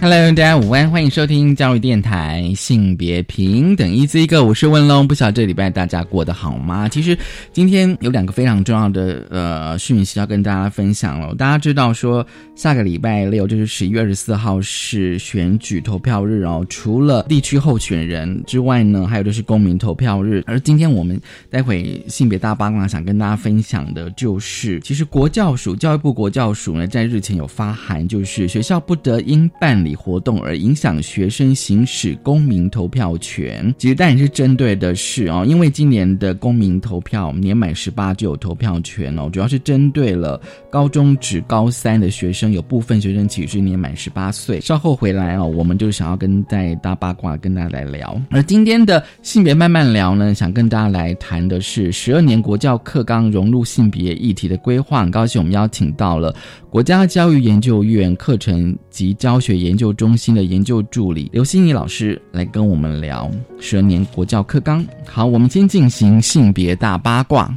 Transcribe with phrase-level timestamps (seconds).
[0.00, 5.08] Hello，大家午安，欢迎收听教育电台性别平等一字一个，我是问龙。
[5.08, 6.88] 不晓得这礼拜大家过得好吗？
[6.88, 7.18] 其实
[7.52, 11.34] 今天有两个非常重要的呃讯息要跟大家分享了。
[11.34, 12.24] 大家知道说
[12.54, 20.44] 下个礼拜六就是十一月二十四号是选举投票日哦，除了地区候选人之外呢，还有就是公民投票日。
[20.46, 44.60] 而今天我们待会性别大八卦想跟大家分享的就是，其实国教署教育部国教署呢在日前有发函，就是学校不得因办理活动而影响学生行使公民投票权，其实当然是针对的是哦，因为今年的公民投票年满十八就有投票权哦，主要是针对了高中至高三的学生，有部分学生其实年满十八岁。
[44.60, 48.20] 稍后回来哦，我们就想要跟在大八卦跟大家来聊。
[48.30, 55.00] 而今天的性别慢慢聊呢，想跟大家来谈的是十二年国教课纲融入性别议题的规划。
[55.00, 56.34] 很高兴我们邀请到了
[56.68, 59.77] 国家教育研究院课程及教学研。
[59.78, 64.84] 研究中心的研究助理刘心怡老师来跟我们聊十二年国教课纲。
[65.06, 67.48] 好，我们先进行性别大八卦。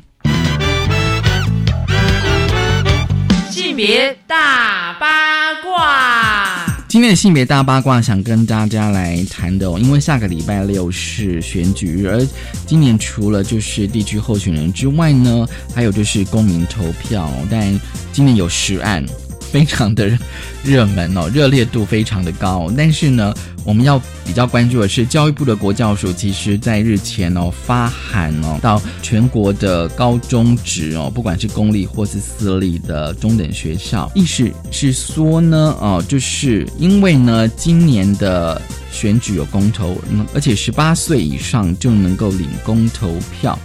[3.50, 12.24] 性别大八卦，今天的性别大八卦想跟大家来谈的哦，因为下个礼拜六是选举日，而
[12.68, 19.04] 今年除了就是地区候选人之外呢，还有就是公民投票，但今年有十案。
[19.52, 20.18] 非常的
[20.64, 22.72] 热门哦，热烈度非常的高。
[22.78, 23.34] 但是呢，
[23.66, 39.98] 我们要比较关注的是，教育部的国教署其实在日前哦发函哦到全国的高中职哦，不管是公立或是私立的中等学校，意思是说呢，哦，就是因为呢，今年的选举有公投，
[40.34, 43.60] 而且十八岁以上就能够领公投票。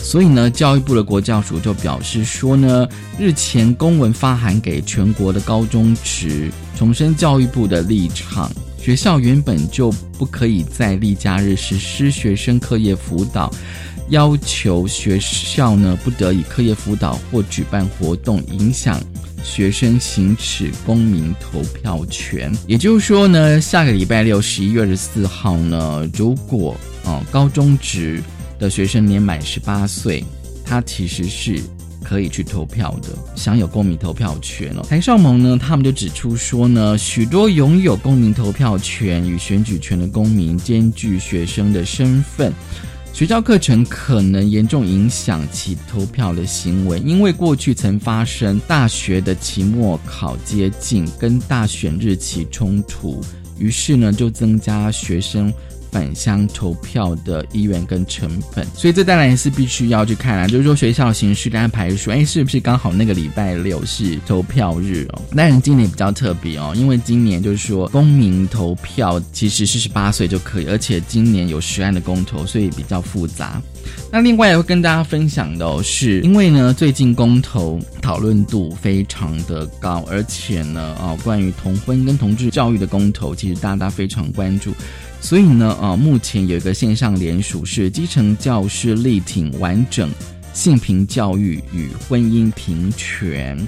[0.00, 2.88] 所以呢，教育部的国教署就表示说呢，
[3.18, 8.50] 日前公文发函给全国的高中职，重申教育部的立场，
[8.80, 13.52] 学校原本就不可以在例假日实施学生课业辅导，
[14.08, 18.98] 要求学校呢不得以课业辅导或举办活动影响
[19.42, 22.50] 学生行使公民投票权。
[22.66, 28.22] 也就是说呢，下个礼拜六十一月二十四号呢，如果啊高中职。
[28.58, 30.24] 的学生年满十八岁，
[30.64, 31.60] 他其实是
[32.04, 34.82] 可以去投票的，享有公民投票权哦。
[34.88, 42.52] 台少盟呢，他们就指出说呢，许多拥有公民投票权与选举权的公民兼具学生的身份，
[43.12, 53.20] 学校课程可能严重影响其投票的行为，因为过去曾发生大学的期末考接近，跟大选日期冲突，
[53.58, 55.52] 于是呢就增加学生。
[55.90, 60.46] 返乡投票的意愿跟成本，所以这当然是必须要去看啦。
[60.46, 65.22] 就是说学校形式的安排说，哎，是不是刚好那个礼拜六是投票日哦？
[65.36, 73.60] 当然今年比较特别哦，因为今年就是说公民投票其实是十八岁就可以，而且今年有十案的公投，所以比较复杂。
[74.12, 84.74] 那另外也会跟大家分享的，是因为呢最近公投讨论度非常的高，而且呢啊关于同婚跟同志教育的公投，其实大家非常关注。
[85.20, 90.10] 所以呢，呃，目前有一个线上联署是基层教师力挺完整
[90.54, 93.58] 性平教育与婚姻平权，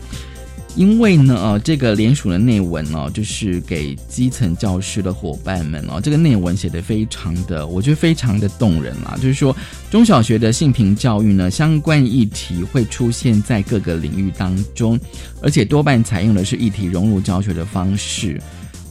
[0.74, 9.54] 因为呢，呃，这个联署的内文呢，就是给基层教师的伙伴们哦，这个内文写的非常的，我觉得非常的动人啊，就是说
[9.90, 14.98] 中小学的性平教育呢，相关议题会出现在各个领域当中，
[15.42, 18.40] 而且多半采用的是议题融入教学的方式。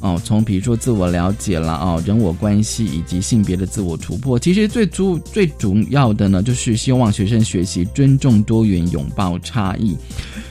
[0.01, 9.97] 哦，从比如说自我了解了哦，人我关系以及性别的自我突破，其实最主最主要的呢，就是希望学生学习尊重多元、拥抱差异。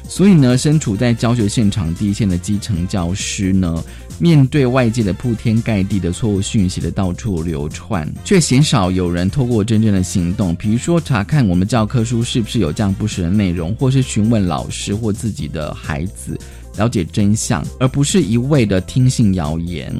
[0.06, 3.82] 所以呢，身处在教学现场第一线的基层教师呢，
[4.18, 16.38] 面对外界的铺天盖地的错误讯息的到处流窜，却鲜少有人透过真正的行动，比如说查看我们教科书是不是有这样不实的内容，或是询问老师或自己的孩子。
[16.78, 19.94] 了解真相，而不是一味的听信谣言。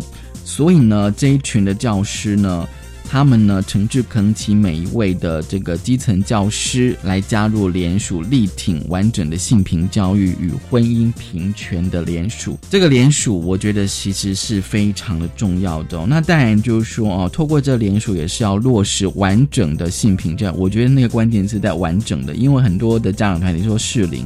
[0.45, 2.67] 所以呢，这一群的教师呢，
[3.05, 12.59] 他们呢诚挚恳请每一位的这个基层教师来加入联署，力挺完整的性平教育与婚姻平权的联署。
[12.71, 16.07] 这个联署，我觉得其实是非常的重要的。
[16.07, 20.55] 那当然就是说哦，透过这联署也是要落实完整的性平教育。
[20.57, 24.25] 我觉得那个关键是在完整的，因为很多的家长团体说适龄。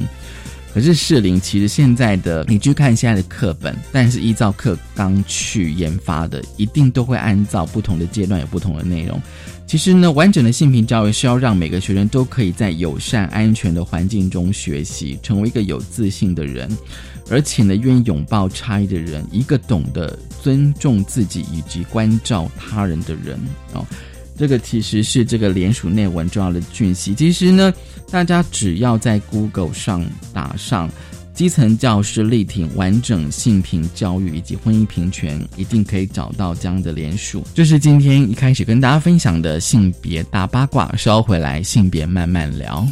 [0.73, 9.21] 可是适龄其实现在的，你去看现在的课本，但是依照课纲去研发的，一定都会按照不同的阶段有不同的内容。
[9.67, 16.69] 其实呢，完整的性平教育是要让每个学生都可以在友善、安全的环境中学习，成为一个有自信的人，
[17.29, 23.39] 而且呢，愿意拥抱差异的人，一个懂得尊重自己以及关照他人的人
[23.73, 23.85] 哦。
[24.37, 27.13] 这个其实是这个联署内文重要的讯息。
[27.13, 27.73] 其实呢，
[28.11, 30.89] 大家只要在 Google 上打上
[31.33, 37.45] “基层教师力挺完整性平教育以及婚姻平权”，一定可以找到这样的联署。
[37.53, 42.85] 这是今天一开始跟大家分享的性别大八卦，稍回来性别慢慢聊。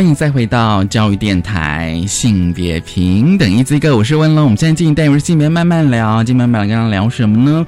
[0.00, 4.44] 欢迎再回到教育电台性别平等一字一个，我是温龙。
[4.44, 7.66] 我们现在进行单元性别慢慢聊，今天慢慢聊，刚刚聊什么呢？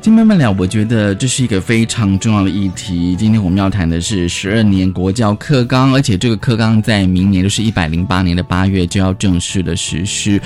[0.00, 3.16] 今天慢慢聊，我觉得这是一个非常重要的议题。
[3.16, 10.38] 今天我们要谈的是十二年国教课纲，而且这个课纲在明年就是一百零八年的八月就要正式的实施。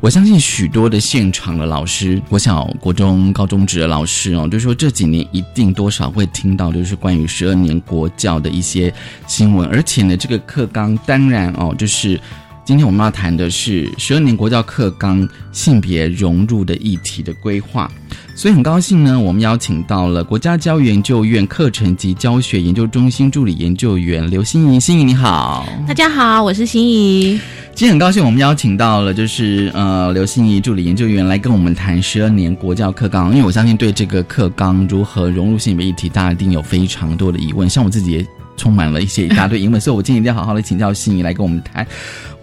[0.00, 8.92] 我相信许多的现场的老师，国小、国中、高中职的老师哦，就是说这几年一定多少会听到，就是关于十二年国教的一些
[9.28, 9.68] 新闻。
[9.68, 12.18] 而且呢，这个课纲当然哦，就是
[12.64, 17.90] 今天我们要谈的是十二年国教课纲性别融入的议题的规划。
[18.34, 24.80] 所以很高兴呢，我们邀请到了国家教育研究院课程及教学研究中心助理研究员刘心怡。
[24.80, 27.38] 心怡你好，大家好，我是心怡。
[27.76, 33.30] 今天很高兴，我们邀请到了就是呃刘心怡助理研究员来跟我们谈十二年国教课纲。
[33.32, 37.68] 因为我相信对这个课纲如何融入性别议题，大家一定有非常多的疑问。
[37.68, 41.86] 像我自己也充满了一些一大堆英文，所以我今天一定要好好的请教心仪来跟我们谈。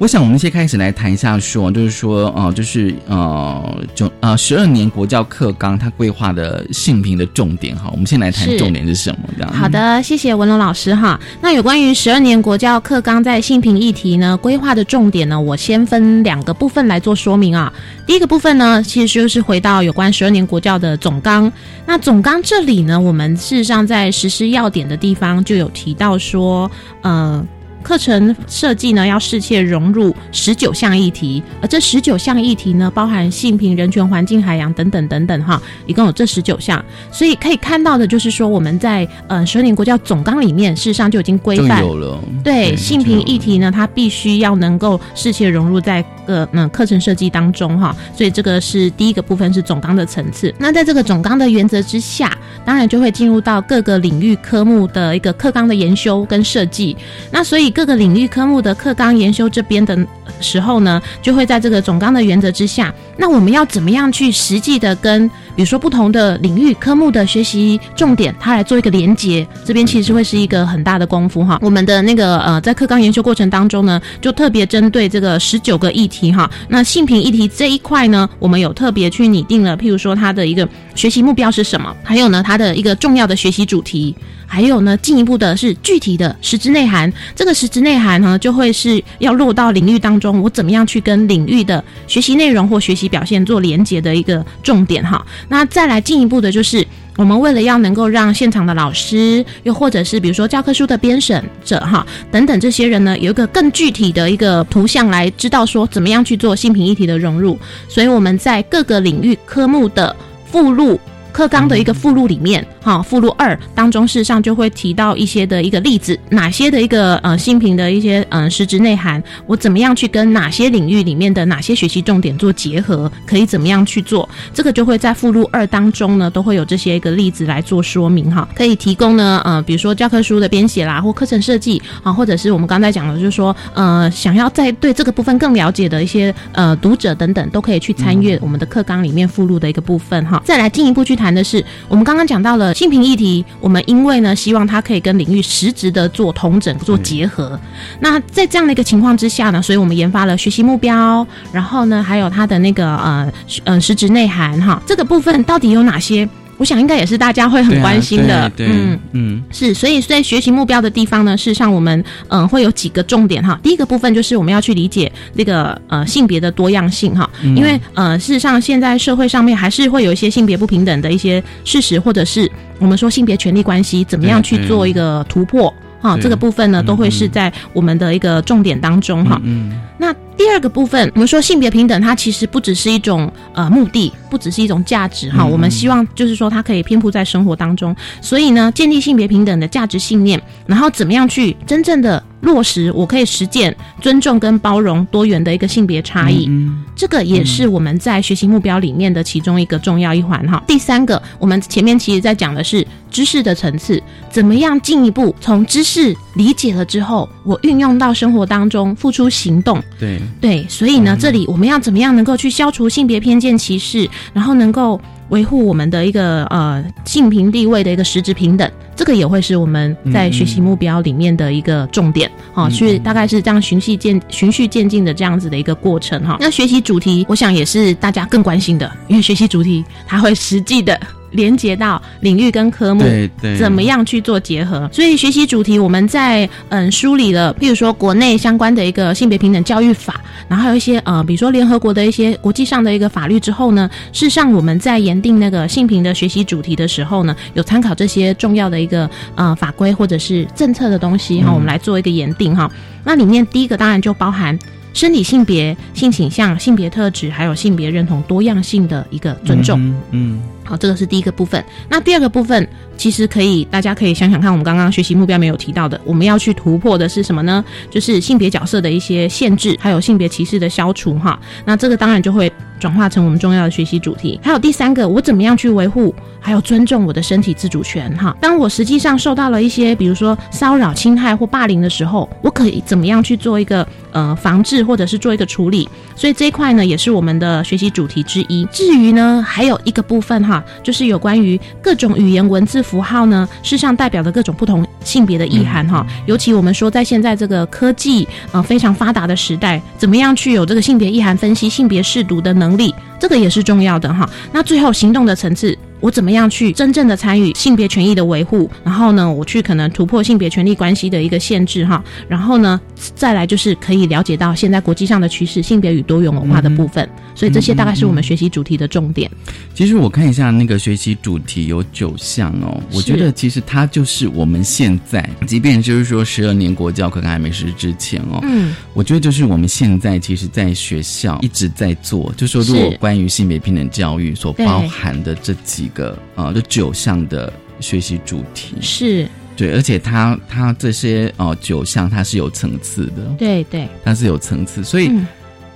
[0.02, 9.30] 我想我们先开始来谈一下，说就是说，呃，就是呃，就呃十二年国教课纲它规划的性平的重点哈，我们先来谈重点是什么？
[9.38, 11.20] 这样好的，谢谢文龙老师哈。
[11.40, 17.72] 那有关于十二年国教课纲在性平议题呢规划的重点呢，我先分两个部分来做说明啊。
[18.08, 21.54] 第一个部分呢，其实就是回到有关十二年国教的总纲。
[21.86, 26.72] 那总纲这里呢，我们事实上在实施要点的地方就有提到说，
[27.04, 27.46] 呃。
[27.84, 36.84] 课程设计呢，要适切融入十九项议题，而这十九项议题呢，包含性平、人权、环境、海洋等等等等哈，一共有这十九项。
[37.12, 50.54] 所以可以看到的就是说，我们在呃十二年国教总纲里面，事实上就已经规范有了对性平议题呢，它必须要能够适切融入在个嗯课程设计当中哈，所以这个是第一个部分是总纲的层次。
[50.60, 56.96] 那在这个总纲的原则之下，当然就会进入到各个领域科目的一个课纲的研修跟设计。
[57.32, 59.98] 那所以各个领域科目的课纲研修这边的
[60.40, 71.60] 时候呢，就会在这个总纲的原则之下，那我们要怎么样去实际的跟比如说不同的领域科目的学习重点，它来做一个连接，这边其实会是一个很大的功夫哈。
[71.62, 84.16] 我们的那个呃，在课纲研修过程当中呢，就特别针对这个十九个议题哈，那性平议题这一块呢，我们有特别去拟定了，譬如说它的一个学习目标是什么，还有呢它的一个重要的学习主题。
[84.48, 87.10] 还有呢，进一步的是具体的实质内涵。
[87.34, 95.24] 这个实质内涵呢，就会是要落到领域当中，我怎么样去跟领域的学习内容或学习表现做连接的一个重点哈。
[95.48, 96.86] 那再来进一步的就是。
[97.18, 107.60] 我们为了要能够让现场的老师，又或者是比如说教科书的编审者哈等等这些人呢，有一个更具体的一个图像来知道说怎么样去做性平议题的融入。
[107.90, 110.16] 所以我们在各个领域科目的
[110.50, 111.00] 附录。
[111.32, 147.60] 课纲的一个附录里面，哈、附录二当中，事实上就会提到一些的一个例子，哪些的一个呃性平的一些嗯、呃、实质内涵，我怎么样去跟哪些领域里面的哪些学习重点做结合，可以怎么样去做，这个就会在附录二当中呢，都会有这些一个例子来做说明哈，可以提供呢呃，比如说教科书的编写啦，或课程设计啊，或者是我们刚才讲的，就是说呃，想要在对这个部分更了解的一些呃读者等等，都可以去参阅我们的课纲里面附录的一个部分哈，再来进一步去谈的是，我们刚刚讲到了性平议题，我们因为呢希望它可以跟领域实质的做同整、做结合。
[148.00, 153.32] 那在这样的一个情况之下呢，所以我们研发了学习目标，然后呢还有它的那个呃
[153.66, 156.28] 呃实质内涵哈，这个部分到底有哪些？
[156.62, 159.00] 我想应该也是大家会很关心的，对啊对对嗯。
[159.14, 163.60] 嗯是，所以在学习目标的地方呢，事实上我们嗯、呃会有几个重点哈。
[163.64, 175.74] 第一个部分就是我们要去理解那个呃性别的多样性哈，因为呃事实上现在社会上面还是会有一些性别不平等的一些事实，或者是我们说性别权利关系怎么样去做一个突破。
[176.00, 179.40] 哈，对这个部分呢，都会是在我们的一个重点当中哈。
[179.44, 185.44] 嗯那第二个部分，我们说性别平等，它其实不只是一种呃目的，不只是一种价值哈。
[185.44, 196.48] 嗯我们希望就是说它可以遍布在生活当中，所以呢，建立性别平等的价值信念，然后怎么样去真正的落实，我可以实践尊重跟包容多元的一个性别差异。
[196.50, 200.64] 嗯这个也是我们在学习目标里面的其中一个重要一环哈。
[200.68, 209.80] 第三个，我们前面其实在讲的是知识的层次，怎么样进一步从知识理解了之后，我运用到生活当中，付出行动。
[210.00, 222.72] 对，对，所以呢，这里我们要怎么样能够去消除性别偏见歧视，然后能够维护我们的一个呃性平地位的一个实质平等，这个也会是我们在学习目标里面的一个重点哈、嗯。
[222.72, 231.00] 去大概是这样循序渐循序渐进的这样子的一个过程哈、那学习主题，我想也是大家更关心的，因为学习主题它会实际的
[231.32, 234.90] 连接到领域跟科目，对对，怎么样去做结合？
[234.92, 252.70] 所以学习主题我们在嗯梳理了，譬如说国内相关的一个性别平等教育法，然后还有一些呃，比如说联合国的一些国际上的一个法律之后呢，事实上我们在研定那个性平的学习主题的时候呢，有参考这些重要的一个呃法规或者是政策的东西哈，嗯我们来做一个研定哈。
[253.04, 254.58] 那里面第一个当然就包含。
[254.94, 259.80] 生理性别、性倾向、性别特质，还有性别认同多样性的一个尊重。
[259.80, 261.62] 嗯嗯好，这个是第一个部分。
[261.90, 267.62] 那第二个部分，其实可以大家可以想想看，我们刚刚学习目标没有提到的，我们要去突破的是什么呢？
[267.90, 271.38] 就是性别角色的一些限制，还有性别歧视的消除哈。
[271.66, 272.50] 那这个当然就会
[272.80, 274.40] 转化成我们重要的学习主题。
[274.42, 278.34] 还有第三个，我怎么样去维护还有尊重我的身体自主权哈？
[278.40, 285.90] 当我实际上受到了一些，比如说骚扰、侵害或霸凌的时候，我可以怎么样去做一个呃防治或者是做一个处理？
[286.16, 288.64] 所以这一块呢，也是我们的学习主题之一。
[288.72, 296.06] 至于呢，还有一个部分哈，哈，就是有关于各种语言文字符号呢，事实上代表的各种不同性别的意涵哈。
[296.26, 304.30] 尤其我们说，在现在这个科技呃非常发达的时代，怎么样去有这个性别意涵分析、性别视读的能力，这个也是重要的哈。
[304.52, 305.78] 那最后行动的层次。
[306.02, 308.70] 我怎么样去真正的参与性别权益的维护？
[308.84, 312.04] 然后呢，我去可能突破性别权利关系的一个限制哈。
[312.28, 312.82] 然后呢，
[313.16, 317.08] 再来就是可以了解到现在国际上的趋势，性别与多元文化的部分。
[317.36, 319.30] 所以这些大概是我们学习主题的重点。
[319.74, 335.91] 其实我看一下那个学习主题有九项哦，我觉得其实它就是我们现在，即便就是说十二年国教课还没实施之前哦，嗯，我觉得就是我们现在其实，在学校一直在做，就说如果关于性别平等教育所包含的这几。
[335.94, 345.12] 个啊，就九项的学习主题是对，而且它它这些哦九项它是有层次的，对对，它是有层次，所以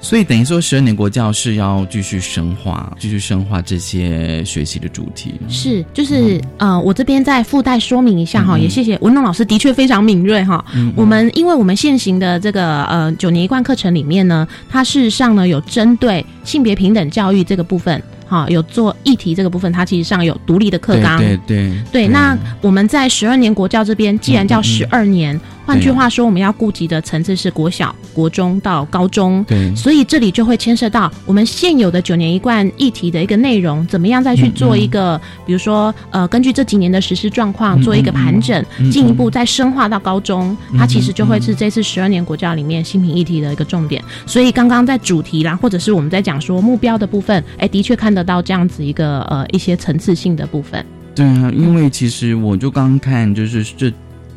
[0.01, 5.33] 所以等于说十二年国教是要继续深化，继续深化这些学习的主题。
[5.49, 10.63] 是，就是呃，我这边再附带说明一下哈，也谢谢文龙老师，的确非常敏锐哈。
[10.95, 18.01] 我们因为我们现行的这个呃九年一贯课程里面呢，它事实上呢有针对性别平等教育这个部分。
[18.27, 21.17] 好，有做议题这个部分，它其实上有独立的课纲。
[21.17, 22.07] 对对对。
[22.07, 25.39] 那我们在十二年国教这边，既然叫十二年。
[25.65, 44.03] 换句话说，我们要顾及的层次是国小、国中到高中，对，所以这里就会牵涉到我们现有的九年一贯议题的一个内容，怎么样再去做一个，比如说，呃，根据这几年的实施状况做一个盘整，进一步再深化到高中，它其实就会是这次十二年国教里面新品议题的一个重点。
[44.25, 50.85] 所以刚刚在主题啦，或者是我们在讲说目标的部分，哎，的确看得到这样子一个呃一些层次性的部分。
[51.15, 53.91] 对啊，因为其实我就刚看就是这。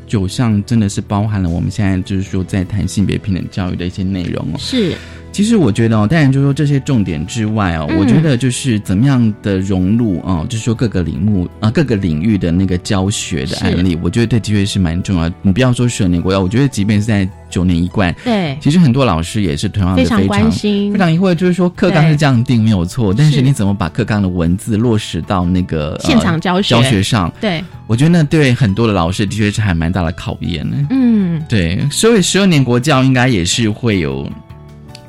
[0.08, 4.56] 九项真的是包含了我们现在就是说在谈性别平等教育的一些内容哦。
[4.58, 4.96] 是，
[5.38, 15.30] 其实我觉得哦，当然就是说这些重点之外哦，我觉得就是怎么样的融入哦，就是说各个领域啊各个领域的那个教学的案例，我觉得对的确是蛮重要。
[15.42, 27.32] 你不要说十年国教，我觉得即便是在九年一贯，对，其实很多老师也是同样的非常关心，非常疑惑，就是说课纲是这样定没有错，但是你怎么把课纲的文字落实到那个现场教学教学上？
[27.40, 27.62] 对。
[27.86, 30.76] 我觉得那对很多的老师的确是还蛮大的考验呢。
[30.90, 34.30] 嗯，对，所以十二年国教应该也是会有，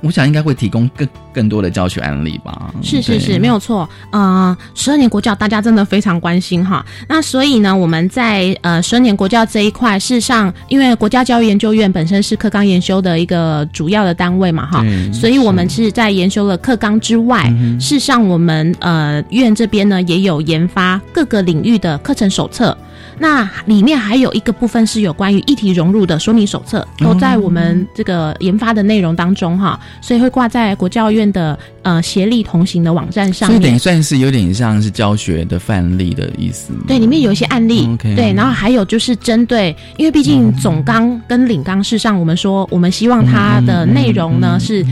[0.01, 1.07] 我想应该会提供更
[1.39, 2.73] 更多的教学案例吧。
[2.81, 3.89] 是是是，没有错。
[4.11, 6.85] 呃，十二年国教大家真的非常关心哈。
[7.07, 17.45] 那所以呢，我们在呃十二年国教这一块，事实上，因为国家教育研究院本身是课纲研修的一个主要的单位嘛哈，所以我们是在研修了课纲之外，
[17.79, 22.77] 事实上我们呃院这边呢也有研发各个领域的课程手册。
[23.21, 33.59] 那里面还有一个部分是有关于议题融入的说明手册，都在我们这个研发的内容当中哈，所以会挂在国教院的呃协力同行的网站上面。
[33.59, 36.71] 所以等于算是有点像是教学的范例的意思。
[36.87, 37.87] 对，里面有一些案例。
[38.01, 44.83] 对，然后还有就是针对，因为毕竟总纲跟领纲事实上，我们说我们希望它的内容呢是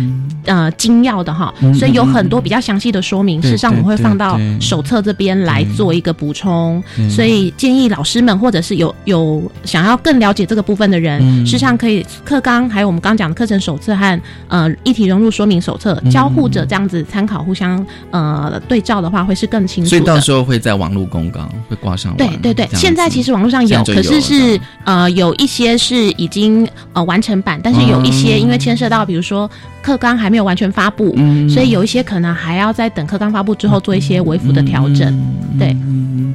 [0.45, 6.83] 呃精要的哈，所以有很多比较详细的说明，事实上我们会放到手册这边来做一个补充。
[7.09, 8.17] 所以建议老师。
[8.27, 19.89] 们或者是有有想要更了解这个部分的人，事实上可以课纲还有我们刚讲的课程手册和呃一体融入说明手册交互着这样子参考，互相呃对照的话，会是更清楚。
[19.89, 22.15] 所以到时候会在网络公告会挂上。
[22.17, 29.47] 对对对，现在其实网络上有，可是是呃有一些是已经呃完成版，但是有一些因为牵涉到比如说
[29.87, 31.15] 课纲还没有完全发布，
[31.47, 35.17] 所以有一些可能还要在等课纲发布之后做一些微幅的调整。
[35.57, 35.75] 对，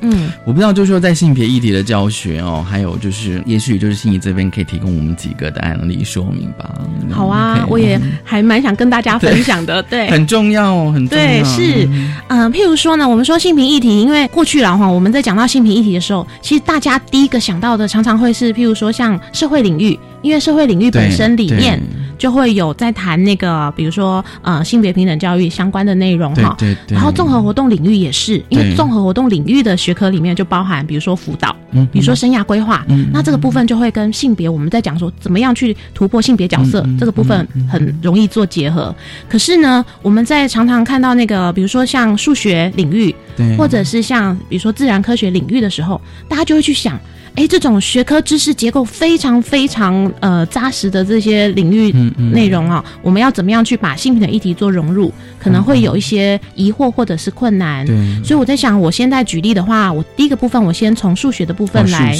[0.01, 1.73] 嗯，我不知道就是说在性别议题。
[1.73, 6.71] 的教学哦，还有就是，也许就是心仪这边可以提供我们几个的案例说明吧。
[7.11, 9.83] 好啊，我也还蛮想跟大家分享的。
[9.89, 11.25] 对，很重要哦，很重要。
[11.25, 11.89] 对，是，
[12.29, 21.81] 嗯，譬如说呢，我们说性平议题，因为过去了哈，我们在讲到性平议题的时候，其实大家第一个想到的常常会是，譬如说像社会领域，因为社会领域本身里面。
[22.19, 26.95] 就会有在谈那个，比如说呃性别平等教育相关的内容哈，对对。
[26.95, 38.95] 然后综合活动领域也是，因为综合活动领域的学科里面就包含，比如说辅导，嗯，比如说生涯规划，嗯，那这个部分就会跟性别我们在讲说怎么样去突破性别角色这个部分很容易做结合。
[39.29, 46.97] 可是呢，我们在常常看到那个，比如说像数学领域，对，或者是像比如说自然科学领域的时候，大家就会去想。
[47.35, 51.91] 哎，这种学科知识结构非常非常呃扎实的这些领域
[52.33, 55.11] 内容啊，我们要怎么样去把性平的议题做融入？
[55.39, 57.87] 可能会有一些疑惑或者是困难。
[57.87, 62.15] 对，所以我在想，我现在举例的话，我第一个部分我先从数学的部分来，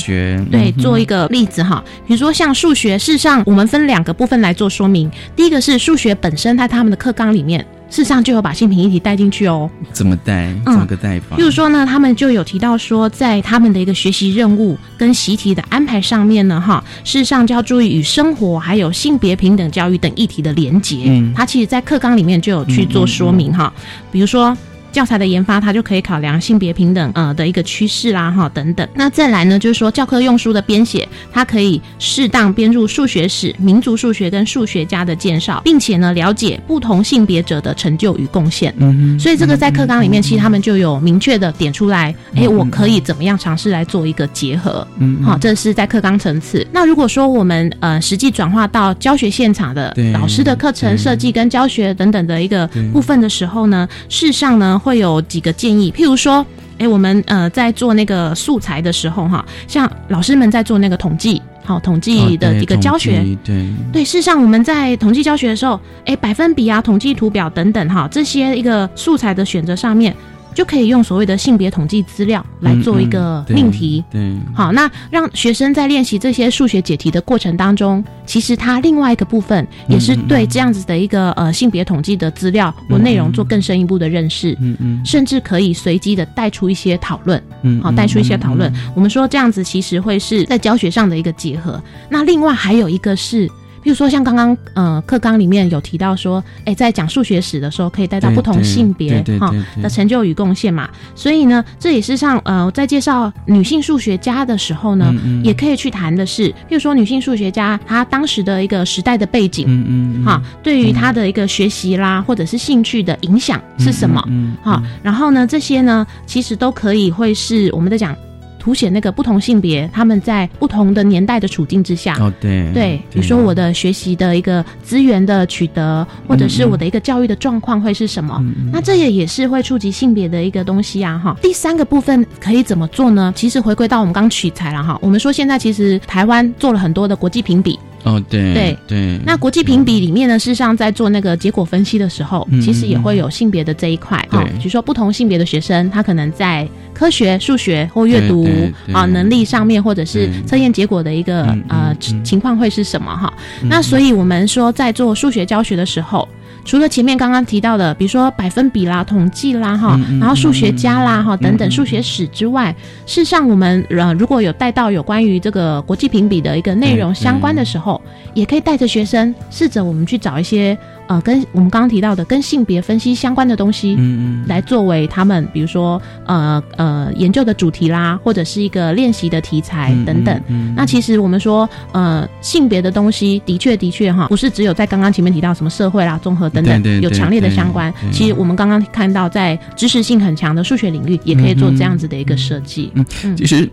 [0.51, 1.85] 对，做一个例子哈。
[2.07, 5.11] 比如说像数学，事实上我们分两个部分来做说明。
[5.37, 7.65] 第一个是数学本身在他们的课纲里面。
[7.93, 9.69] 事实上就有把性平议题带进去哦。
[9.93, 10.51] 怎么带？
[10.65, 11.37] 怎么个带法？
[11.37, 21.05] 譬如说呢，他们就有提到说，在他们的一个学习任务跟习题的安排上面呢，哈，事实上就要注意与生活还有性别平等教育等议题的连结。
[21.07, 23.71] 嗯，他其实，在课纲里面就有去做说明哈，
[24.11, 24.57] 比如说。
[24.93, 28.87] 教材的研发，它就可以考量性别平等呃的一个趋势啦，哈等等。
[28.95, 38.73] 那再来呢，就是说教科用书的编写，它可以适当编入数学史、民族数学跟数学家的介绍，并且呢了解不同性别者的成就与贡献。
[38.79, 44.87] 嗯所以这个在课纲里面，其实他们就有明确的点出来，哎，我可以怎么样尝试来做一个结合？
[44.99, 45.23] 嗯。
[45.23, 46.67] 好，这是在课纲层次。
[46.71, 54.81] 那如果说我们呃实际转化到教学现场的老师的课程设计跟教学等等的一个部分的时候呢，事实上呢。
[54.83, 56.45] 会有几个建议，譬如说，
[56.79, 70.15] 哎，我们呃在做那个素材的时候，哈，像老师们在做那个统计，好统计的一个教学，对对，事实上我们在统计教学的时候，哎，百分比啊，统计图表等等，哈，这些一个素材的选择上面。
[70.55, 74.03] 就可以用所谓的性别统计资料来做一个命题。
[74.11, 84.57] 对，好，那让学生在练习这些数学解题的过程当中，其实他另外一个部分也是对这样子的一个呃性别统计的资料或内容做更深一步的认识。
[84.61, 87.43] 嗯嗯，甚至可以随机的带出一些讨论。
[87.63, 88.73] 嗯，好，带出一些讨论。
[88.95, 91.83] 我们说这样子其实会是在教学上的一个结合。
[92.09, 93.51] 那另外还有一个是。
[93.83, 100.89] 比如说，像刚刚呃课纲里面有提到说，哎，在讲数学史的时候，可以带到不同性别哈的成就与贡献嘛。
[101.15, 114.23] 所以呢，这也是上呃在介绍女性数学家的时候呢，也可以去谈的是，比如说女性数学家她当时的一个时代的背景，嗯嗯，哈，对于她的一个学习啦或者是兴趣的影响是什么？
[114.29, 118.17] 嗯，哈，然后呢，这些呢其实都可以会是我们在讲。
[118.63, 128.41] 凸显那个不同性别他们在不同的年代的处境之下，哦对对，比如说我的学习的一个资源的取得，或者是我的一个教育的状况会是什么？
[128.73, 131.37] 那这也也是会触及性别的一个东西啊哈。
[131.43, 133.33] 第三个部分可以怎么做呢？
[133.35, 137.77] 其实回归到我们刚取材了哈，我们说现在其实台湾做了很多的国际评比。
[138.05, 148.47] 哦，对对对，那国际评比里面呢，事实上在做那个结果分析的时候，其实也会有性别的这一块啊，比如说不同性别的学生，他可能在科学、数学或阅读
[148.93, 153.33] 啊能力上面，或者是测验结果的一个呃情况会是什么哈？
[153.69, 156.29] 那所以我们说在做数学教学的时候。
[156.65, 168.01] 除了前面刚刚提到的，比如说百分比啦、统计啦，哈，然后数学家啦，哈，等等数学史之外，事实上我们呃如果有带到有关于这个国际评比的一个内容相关的时候，
[168.35, 170.79] 也可以带着学生试着我们去找一些。
[171.09, 180.41] 呃，跟我们刚刚提到的跟性别分析相关的东西，嗯嗯，来作为他们比如说呃呃研究的主题啦，或者是一个练习的题材等等。
[180.77, 187.93] 那其实我们说呃性别的东西的确的确哈，不是只有在刚刚前面提到什么社会啦、综合等等有强烈的相关。
[188.11, 192.91] 其实我们刚刚看到在知识性很强的数学领域，也可以做这样子的一个设计。
[192.95, 193.05] 嗯，
[193.37, 193.69] 其实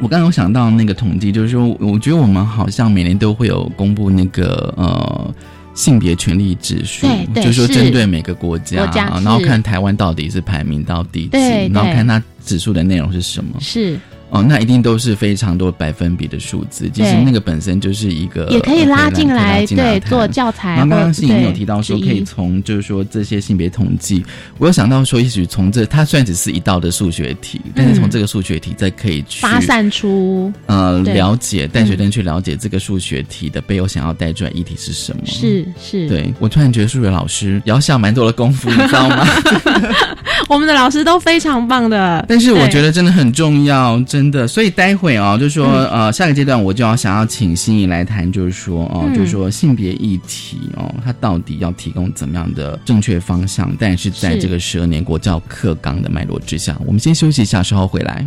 [0.00, 5.34] 我刚刚有想到那个统计，就是说，我觉得我们好像每年都会有公布那个呃。
[5.74, 11.38] 性别权利指数，就是说针对每个国家，然后看台湾到底是排名到第几，
[11.72, 13.58] 然后看它指数的内容是什么。
[13.60, 13.98] 是。
[14.34, 20.76] 哦，那一定都是非常多百分比的数字，其实那个本身就是一个也可以拉进来，对，做教材。
[20.76, 24.26] 刚刚是已经有提到说，可以从就是说这些性别统计，
[24.58, 35.22] 我有想到说，也许从这，它虽然只是一道的数学题，但是从这个数学题再可以去发散出呃了解，带学生去了解这个数学题的背后想要带出来议题是什么。
[35.24, 39.24] 是是，对我突然觉得数学老师要下蛮多的功夫，你知道吗？
[40.48, 44.24] 我们的老师都非常棒的，但是我觉得真的很重要，真。
[44.34, 53.70] 的，所以待会啊，就是说，呃，下个阶段我就要想要请心仪来谈，就是说，哦，就是说性别议题哦，它到底要提供怎么样的正确方向？
[53.78, 58.26] 但是在这个十二年国教课纲的脉络之下，我们先休息一下，稍后回来。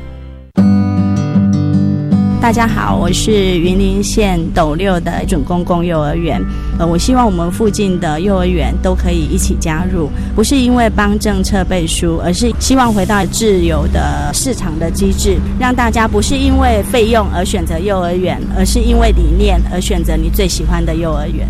[2.41, 6.43] 大家好，我是云林县斗六的准公共幼儿园。
[6.79, 21.47] 呃，我希望我们附近的幼儿园都可以一起加入，不是因为帮政策背书，而是希望回到自由的市场的机制，让大家不是因为费用而选择幼儿园，而是因为理念而选择你最喜欢的幼儿园。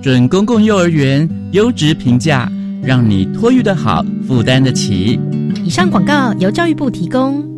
[0.00, 2.50] 准公共幼儿园优质评价，
[2.82, 5.20] 让你托育的好，负担得起。
[5.62, 7.57] 以上广告由教育部提供。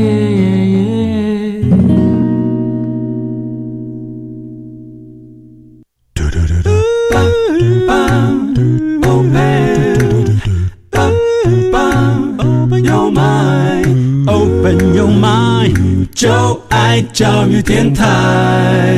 [16.13, 18.95] 就爱教育电台。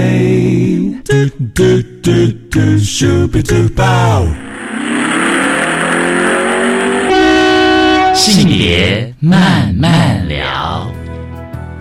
[8.13, 10.87] 性别慢慢聊，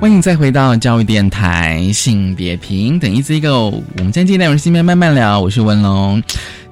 [0.01, 3.59] 欢迎再回到教育电台，性别平等一字一个。
[3.61, 6.23] 我们今天内容是性别慢慢聊，我是文龙。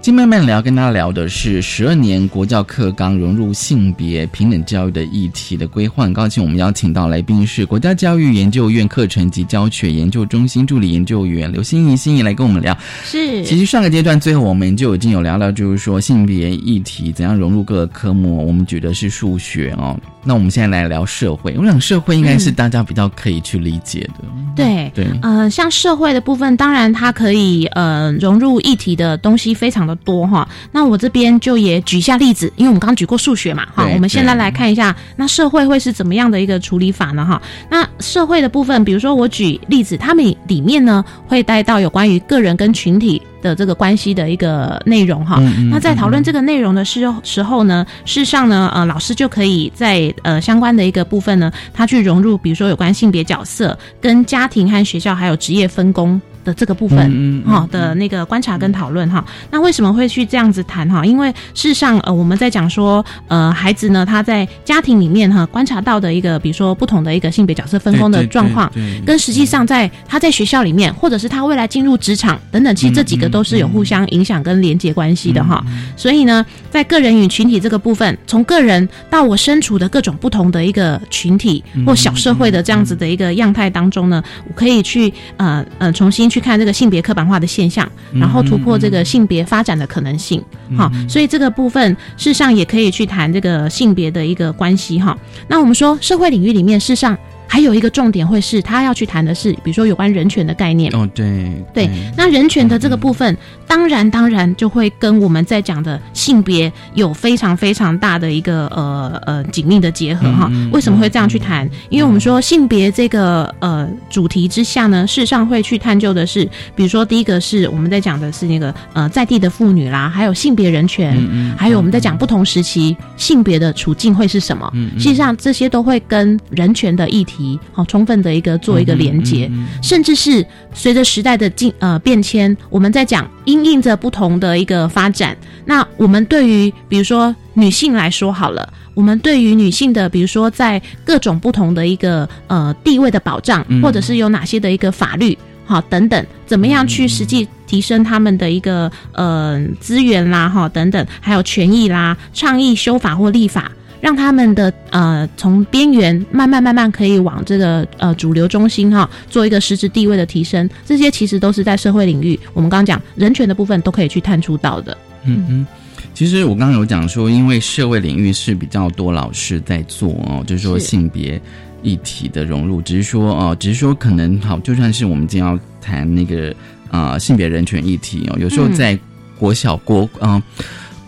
[0.03, 6.05] 今慢慢聊，跟大家聊的是十二年国教课纲融入性别平等教育的议题的规划。
[6.05, 12.75] 很高兴我们邀请到来宾是国家教育研究院课程及教学研究中心助理研究员刘心怡，心怡来跟我们聊。
[13.05, 18.47] 是，其实上个阶段最后我们就已经有聊到，就是说性别议题怎样融入各个科目。
[18.47, 21.55] 我们举的是数学哦，那我们现在来聊社会。
[21.59, 24.25] 我想社会应该是大家比较可以去理解的。
[24.57, 30.49] 对对，呃，像社会的部分，当然它可以呃融入议题的东西非常的多哈。
[30.73, 33.87] 那我这边就也举一下例子，因为我们刚刚举过数学嘛哈。
[33.93, 37.41] 我们现在来看一下，那社会会是怎么样的一个处理法呢哈？
[37.69, 45.41] 那社会的部分，比如说我举例子，他们里面呢会带到有关于个人跟群体的这个关系的一个内容哈。
[45.71, 56.21] 那在讨论这个内容的时时候呢，事实上呢，呃，老师就可以在呃相关的一个部分呢，他去融入，比如说有关性别角色、跟家庭和学校还有职业分工。
[56.51, 61.05] 的这个部分，哈的那个观察跟讨论哈，那为什么会去这样子谈哈？
[61.05, 68.71] 因为事实上，呃，我们在讲说，呃，孩子呢，他在家庭里面哈观察到的一个，比如说不同的一个性别角色分工的状况，
[69.07, 75.65] 跟实际上在他在学校里面，或者是他未来进入职场等等，其实这几个都是有互相影响跟连接关系的哈。
[75.97, 86.31] 所以呢，在个人与群体这个部分，从个人到我身处的各种不同的一个群体或小社会的这样子的一个样态当中呢，我可以去呃呃重新。
[86.31, 90.43] 去看这个性别刻板化的现象，然后突破这个性别发展的可能性，
[90.77, 95.17] 哈，所以这个部分事实上也可以去谈这个性别的一个关系，哈。
[95.49, 97.17] 那我们说社会领域里面，事实上。
[97.53, 100.89] 还有一个重点会是，他要去谈的是，比如说有关人权的概念。
[100.95, 101.91] 哦，对，对。
[102.17, 103.37] 那人权的这个部分，
[103.67, 110.49] 当然当然就会跟我们在讲的性别有非常非常大的一个呃呃紧密的结合哈。
[110.73, 111.69] 为什么会这样去谈？
[111.89, 121.19] 因为我们说性别这个呃主题之下呢，事实上会去探究的是，比如说第一个是我们在讲的是那个呃在地的妇女啦，还有性别人权，
[121.59, 124.73] 还有我们在讲不同时期性别的处境会是什么。
[124.97, 127.40] 实际上这些都会跟人权的议题。
[127.73, 129.51] 好，充分的一个做一个连接，
[129.83, 135.37] 甚至是随着时代的进呃变迁，我们在讲因应着不同的一个发展。
[135.65, 147.47] 那我们对于比如说女性来说好了，我们对于女性的比如说在各种不同的一个呃地位的保障，或者是有哪些的一个法律好等等，怎么样去实际。
[147.71, 153.71] 提升他们的一个呃资源啦哈等等，还有权益啦、倡议修法或立法。
[154.01, 164.97] 让他们的呃从边缘慢慢慢慢可以往这个呃主流中心哈做一个实质地位的提升，这些其实都是在社会领域，我们刚刚讲人权的部分都可以去探出到的。
[165.25, 165.67] 嗯嗯，
[166.15, 171.41] 其实我刚刚有讲说，因为社会领域是比较多老师在做哦，就是说性别
[171.83, 176.55] 议题的融入，只是说哦，只是说可能好，就算是我们今天要谈那个
[176.91, 178.99] 啊性别人权议题哦，有时候在
[179.39, 180.43] 国小国啊。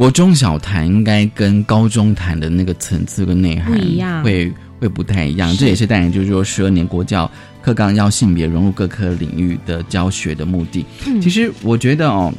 [0.03, 5.57] 国中小谈应该跟高中谈的那个层次跟内涵不一样，会会不太一样。
[5.57, 7.31] 这也是当然，就是说十二年国教
[7.63, 10.85] 课纲要性别融入各科领域的教学的目的。
[11.21, 12.35] 其实我觉得哦，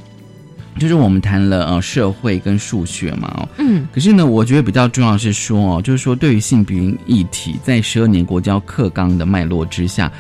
[0.78, 10.12] 就是我们谈了呃社会跟数学嘛哦，嗯，可是呢，我觉得比较重要是说哦，就是说对于性别议题，在十二年国教课纲的脉络之下。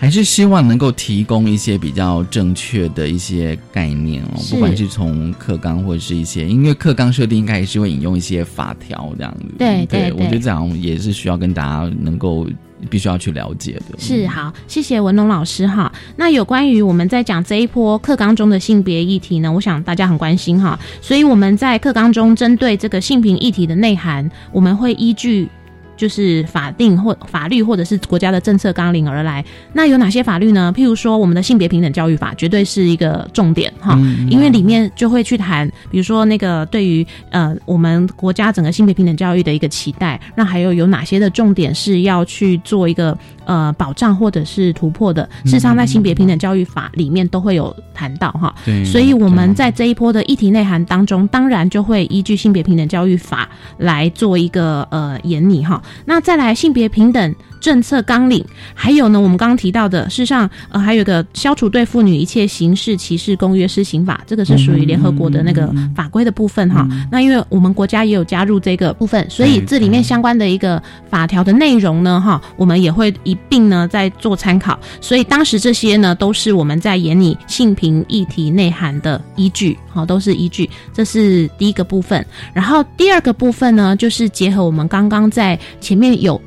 [0.00, 9.44] 还是希望能够提供一些比较正确的一些概念哦，不管是从课纲或者是一些，因为课纲设定应该也是会引用一些法条这样子。
[9.58, 12.46] 对对，我觉得这样也是需要跟大家能够
[12.88, 13.98] 必须要去了解的。
[13.98, 15.92] 是好，谢谢文龙老师哈。
[16.16, 25.46] 那有关于我们在讲这一波课纲中的性别议题呢，我想大家很关心哈，所以我们在课纲中针对这个性平议题的内涵，我们会依据。
[26.00, 29.44] 就是法定或法律或者是国家的政策纲领而来。
[29.74, 30.72] 那有哪些法律呢？
[30.74, 33.98] 譬如说，我们的性别平等教育法绝对是一个重点哈，
[34.30, 40.18] 因为里面就会去谈，比如说那个对于呃我们国家整个性别平等教育的一个期待。
[40.34, 43.16] 那还有有哪些的重点是要去做一个
[43.50, 45.28] 呃保障或者是突破的？
[45.44, 48.54] 事实上，在性别平等教育法里面都会有谈到哈。
[48.64, 55.82] 对，所以我们在这一波的议题内涵当中，当然就会依据性别平等教育法来做一个呃研拟哈。
[56.04, 58.44] 那再来性别平等政策纲领，
[58.74, 66.88] 还有呢，我们刚刚提到的，事实上，呃，还有个消除对妇女一切形式歧视公约施行法，这个是属于联合国的那个法规的部分哈。
[67.12, 74.78] 那因为我们国家也有加入这个部分，所以这里面相关的一个法条的内容呢，哈，我们也会一并呢在做参考。
[75.00, 80.68] 所以当时这些呢，都是我们在研拟性平议题内涵的依据，好，都是依据。
[80.94, 85.58] 这是第一个部分，然后第二个部分呢，就是结合我们刚刚在。
[85.80, 86.40] 前面有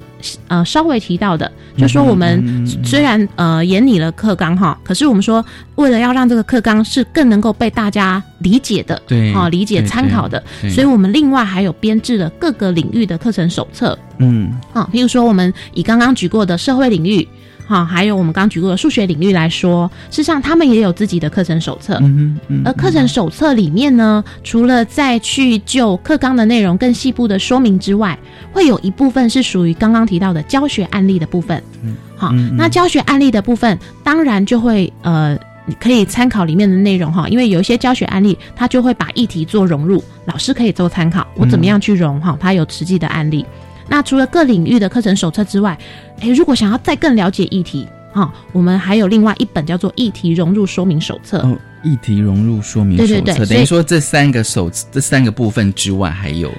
[0.48, 5.44] 呃稍微提到的，就说我们虽然呃研拟了课纲哈，可是我们说
[5.76, 14.52] 为了要让这个课纲是更能够被大家理解的，对啊理解参考的，所以我们另外还有编制了各个领域的课程手册，嗯。
[14.74, 17.28] 啊，譬如说我们以刚刚举过的社会领域。
[17.66, 21.98] 好，还有我们刚举过的数学领域来说，事实上他们也有自己的课程手册。
[22.02, 22.62] 嗯嗯。
[22.66, 28.18] 而课程手册里面呢，除了再去就课纲的内容更细部的说明之外，
[28.52, 31.64] 会有一部分是属于刚刚提到的教学案例的部分。
[31.84, 31.96] 嗯。
[32.18, 35.38] 好，那教学案例的部分，当然就会呃，
[35.80, 43.46] 可以参考里面的内容哈，因为有一些教学案例，它就会把议题做融入，老师可以做参考，我怎么样去融哈，它有实际的案例。
[43.88, 45.78] 那除了各领域的课程手册之外，
[46.20, 51.40] 诶，如果想要再更了解议题，哈，我们还有另外一本叫做《议题融入说明手册》。
[51.42, 56.52] 哦，议题融入说明手册，对对对等于说这三个手这三个部分之外还有。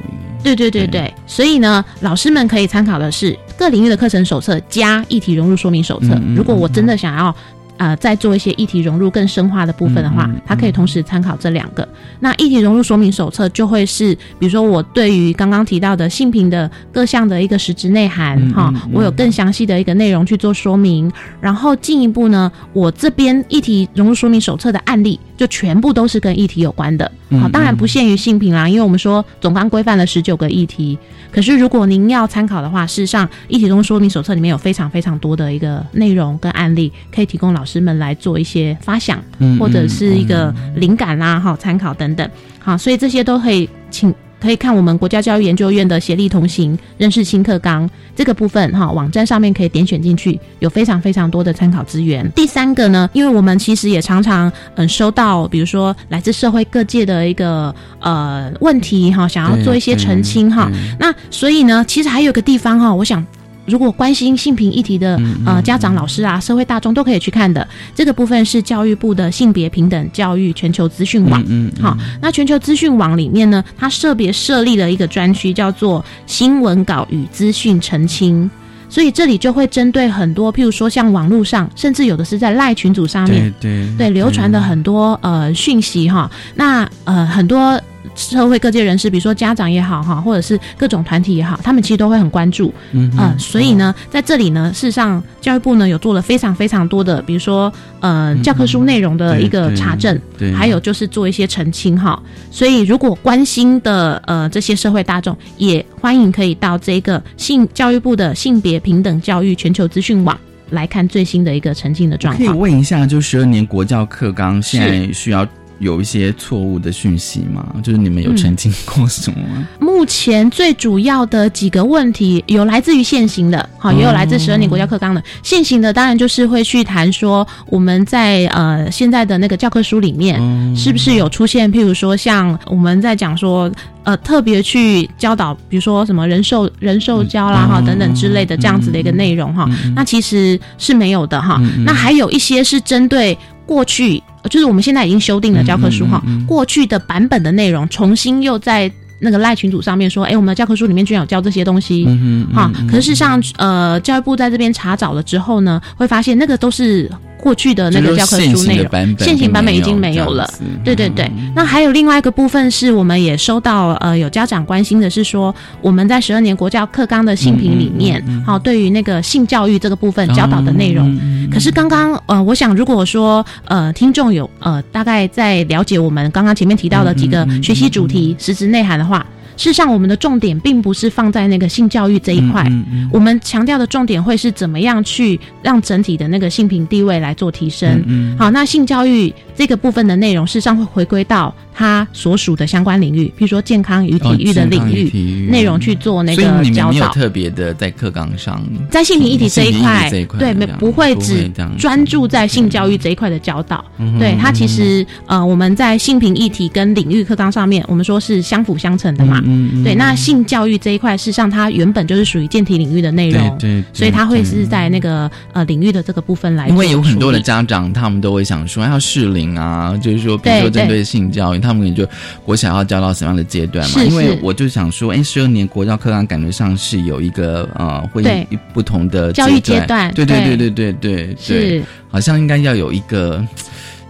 [0.42, 6.20] 对对对对，所以呢，老师们可以参考的是各领域的课程手册加议题融入说明手册。
[6.36, 7.34] 如果我真的想要。
[7.76, 11.86] 呃，再做一些议题融入更深化的部分的话，它可以同时参考这两个。
[12.20, 21.10] 那议题融入说明手册就会是，比如说我对于刚刚提到的性平的各项的一个实质内涵，哈，我有更详细的一个内容去做说明。
[21.40, 25.18] 然后进一步呢，我这边议题融入说明手册的案例。
[25.36, 30.98] 就全部都是跟议题有关的，好，当然不限于性平啦，因为我们说总纲规范了十九个议题。
[31.32, 39.22] 可是如果您要参考的话，事实上议题中说明手册里面有非常非常多的一个内容跟案例，可以提供老师们来做一些发想，
[39.58, 42.28] 或者是一个灵感啦，哈，参考等等。
[42.60, 44.14] 好，所以这些都可以请。
[44.44, 52.30] 可以看我们国家教育研究院的协力同行认识新课纲这个部分哈，网站上面可以点选进去，有非常非常多的参考资源。
[52.32, 63.24] 第三个呢，因为我们其实也常常嗯收到，比如说来自社会各界的一个呃问题哈，想要做一些澄清哈，那所以呢，其实还有个地方哈，我想。
[63.66, 67.66] 如果关心性平议题的呃家长、老师啊，社会大众都可以去看的。
[67.94, 71.42] 这个部分是教育部的性别平等教育全球资讯网。
[71.48, 78.50] 嗯，好，那全球资讯网里面呢，它特别设立了一个专区，叫做新闻稿与资讯澄清。
[78.90, 86.30] 所以这里就会针对很多，譬如说像网络上，甚至有的是在赖群组上面，对对流传的很多呃讯息哈。
[86.54, 87.80] 那呃很多。
[88.14, 92.72] 社会各界人士，比如说家长也好哈，或者是各种团体也好，他们其实都会很关注。
[92.92, 102.22] 嗯所以呢，在这里呢，事实上教育部呢有做了非常非常多的，比如说呃教科书内容的一个查证，对还有就是做一些澄清哈。
[102.50, 110.38] 所以如果关心的呃这些社会大众，也欢迎可以到这个性教育部的性别平等教育全球资讯网
[110.70, 112.48] 来看最新的一个澄清的状可以。
[112.48, 115.46] 问一下，就十二年国教课纲现在需要
[115.78, 117.66] 有一些错误的讯息吗？
[117.82, 119.66] 就是你们有澄清过什么吗？
[119.80, 125.22] 目前最主要的几个问题有来自于现行的，好，也有来自十二年国教课纲的。
[125.42, 130.40] 现行的当然就是会去谈说我们在呃现在的那个教科书里面，
[130.76, 133.70] 是不是有出现，譬如说像我们在讲说。
[134.04, 139.66] 呃，特别去教导，比如说什么人兽人兽交啦哈、等等之类的这样子的一个内容哈，
[139.96, 141.58] 那其实是没有的哈。
[141.86, 148.90] 那还有一些是针对过去，呃就是我们现在已经修订了教科书哈，过去的版本的内容重新又在
[149.20, 157.10] 那个赖群组上面说，哎，我们的教科书里面居然有教这些东西，嗯哈、可是事实上，呃，教育部在这边查找了之后呢，会发现那个都是
[157.44, 160.48] 过去的那个教科书内容，的版本现行版本已经没有了。
[160.82, 171.06] 对对对，那还有另外一个部分是我们也收到呃有家长关心的是说，我们在十二年国教课纲的性评里面，好、对于那个性教育这个部分教导的内容，
[171.52, 179.26] 可是刚刚呃，我想如果说呃听众有呃大概在了解我们刚刚前面提到的几个学习主题、实质内涵的话。
[179.56, 182.66] 事实上，我们的重点并不是放在那个性教育这一块，
[183.12, 188.02] 我们强调的重点会是怎么样去让整体的那个性平地位来做提升。
[188.06, 197.12] 嗯好，那性教育这个部分的内容，事实上会回归到它所属的相关领域，比如说健康与体育的领域、内容去做那个你们没有教导。
[197.12, 203.84] 特别的在课纲上，在性平议题这一块，对，没不会不会只专注在性教育这一块的教导。
[203.98, 209.42] 嗯对它其实呃，我们在性平议题跟领域课纲上面，我们说是相辅相成的嘛。
[209.84, 220.94] 对，那性教育这一块，事实上它原本就是属于健体领域的内容，对对对所以它会是在那个呃领域的这个部分来因为有很多的家长，他们都会想说要适龄啊，就是说，比如说针对。
[220.94, 222.06] 对性教育，他们就
[222.44, 224.04] 我想要教到什么样的阶段嘛？
[224.04, 230.70] 因为我就想说，哎，十二年国教课纲感觉上是有一个呃，会不同的教育阶段，对对对对。
[230.74, 233.44] 对对对，好像应该要有一个。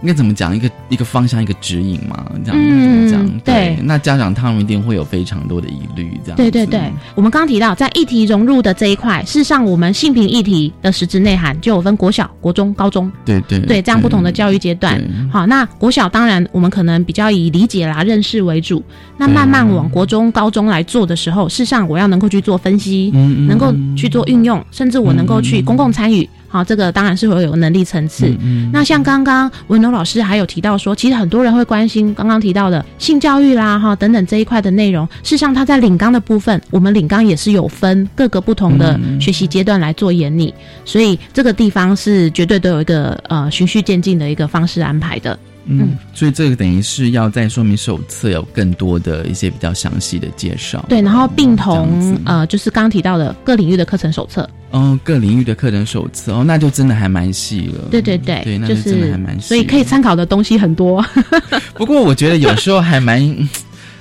[0.01, 0.55] 应该怎么讲？
[0.55, 3.39] 一个一个方向，一个指引嘛，这样、嗯怎么讲？
[3.39, 6.37] 对那家长他们一定会有非常多的疑虑，这样。
[6.37, 15.01] 对对对，我们刚刚提到在议题融入的这一块，事实上我们性平议题的实质内涵就有分国小、国中、高中，对对对这样不同的教育阶段。
[15.31, 18.83] 好，那国小当然我们可能比较以理解啦、认识为主，
[19.17, 26.27] 那慢慢往国中、高中来做的时候，事实上我要能够去做分析，嗯嗯能够去做运用，甚至我能够去公共参与。
[26.47, 28.33] 好，这个当然是会有能力层次。
[28.39, 35.05] 嗯那像刚刚文龙老师还有提到说，其实很多人会关心刚刚提到的性教育啦，哈等等这一块的内容。
[35.23, 45.37] 事实上，它在领纲的部分，我们领纲也是有分各个不同的学习阶段来做演拟，所以这个地方是绝对都有一个呃循序渐进的一个方式安排的。
[45.65, 50.85] 嗯，所以这个等于是要在说明手册有更多的一些比较详细的介绍。
[50.87, 54.47] 对，然后并同呃，就是刚刚提到的各领域的课程手册。
[54.71, 57.87] 哦，各领域的课程手册哦，那就真的还蛮细了。
[57.89, 59.47] 对对对，对，那就真的还蛮细。
[59.47, 61.03] 所以可以参考的东西很多。
[61.75, 63.21] 不过我觉得有时候还蛮。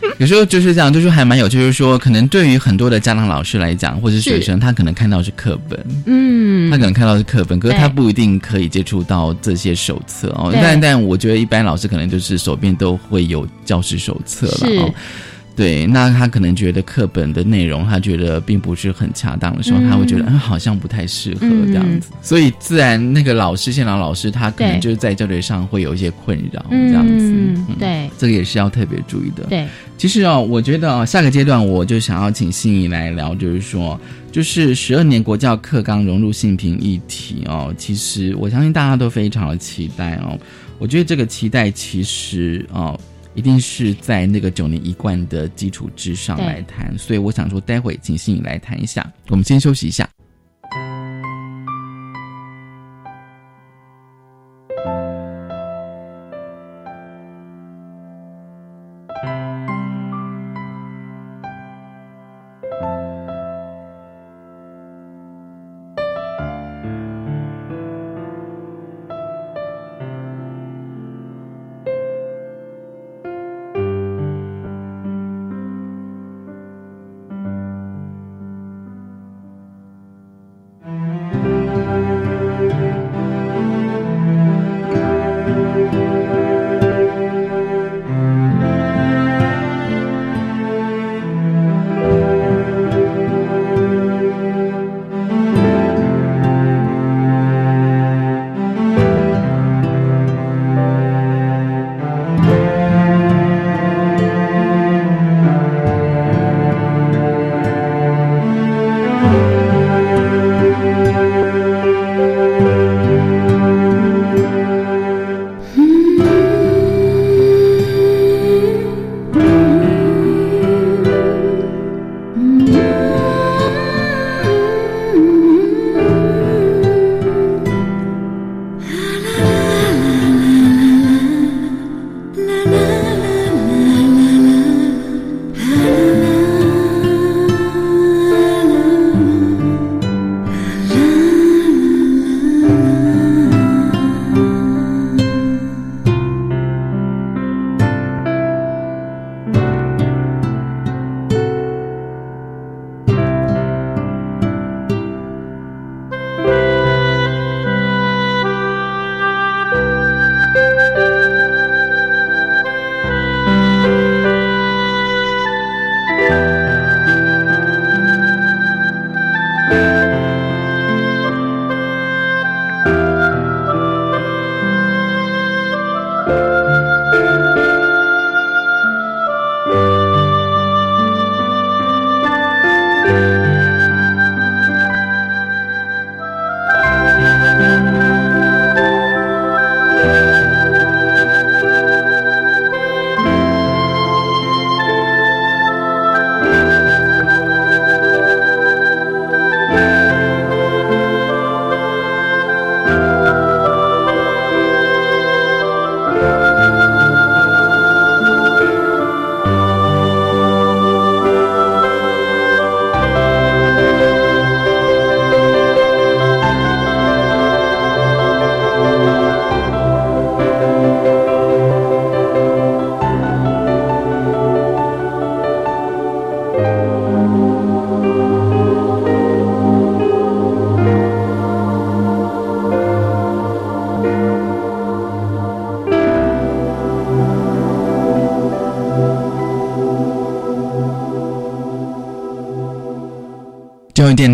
[0.18, 10.50] 有时候就是这样，就是还蛮有趣，就是说，可能对于很多的家长、老师来讲，或是学生，他可能看到是课本，嗯，他可能看到是课本，可是他不一定可以接触到这些手册哦。
[10.52, 14.78] 但但我觉得一般老师可能就是手边都会有教师手册了是。
[14.78, 14.94] 哦。
[15.56, 20.36] 对，那他可能觉得课本的内容，他觉得并不是很恰当的时候，嗯他会觉得嗯。
[20.36, 21.68] 好像不太适合嗯。
[21.68, 27.30] 这样子，所以自然那个老师现场老师他可能就是在教学上会有一些困扰这样子。
[27.30, 28.10] 嗯，对。
[28.18, 29.44] 这个也是要特别注意的。
[29.44, 33.98] 对，其实哦，我觉得哦，下个阶段我就想要请心怡来聊，就是说，
[34.30, 37.74] 就是十二年国教课纲融入性平议题哦。
[37.78, 40.38] 其实我相信大家都非常的期待哦。
[40.78, 42.98] 我觉得这个期待其实哦，
[43.34, 46.92] 一定是在那个九年一贯的基础之上来谈。
[46.98, 49.10] 所以我想说，待会请心怡来谈一下。
[49.28, 50.06] 我们先休息一下。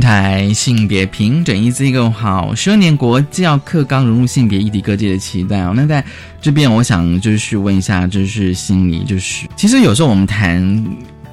[0.01, 2.55] 电台性别平等，一字一个好。
[2.55, 5.75] 十二年国教课纲融入性别议题各界的期待哦。
[5.77, 6.03] 那在
[6.41, 10.83] 这边，我想就是问一下，就是心里就是，其实有时候我们谈。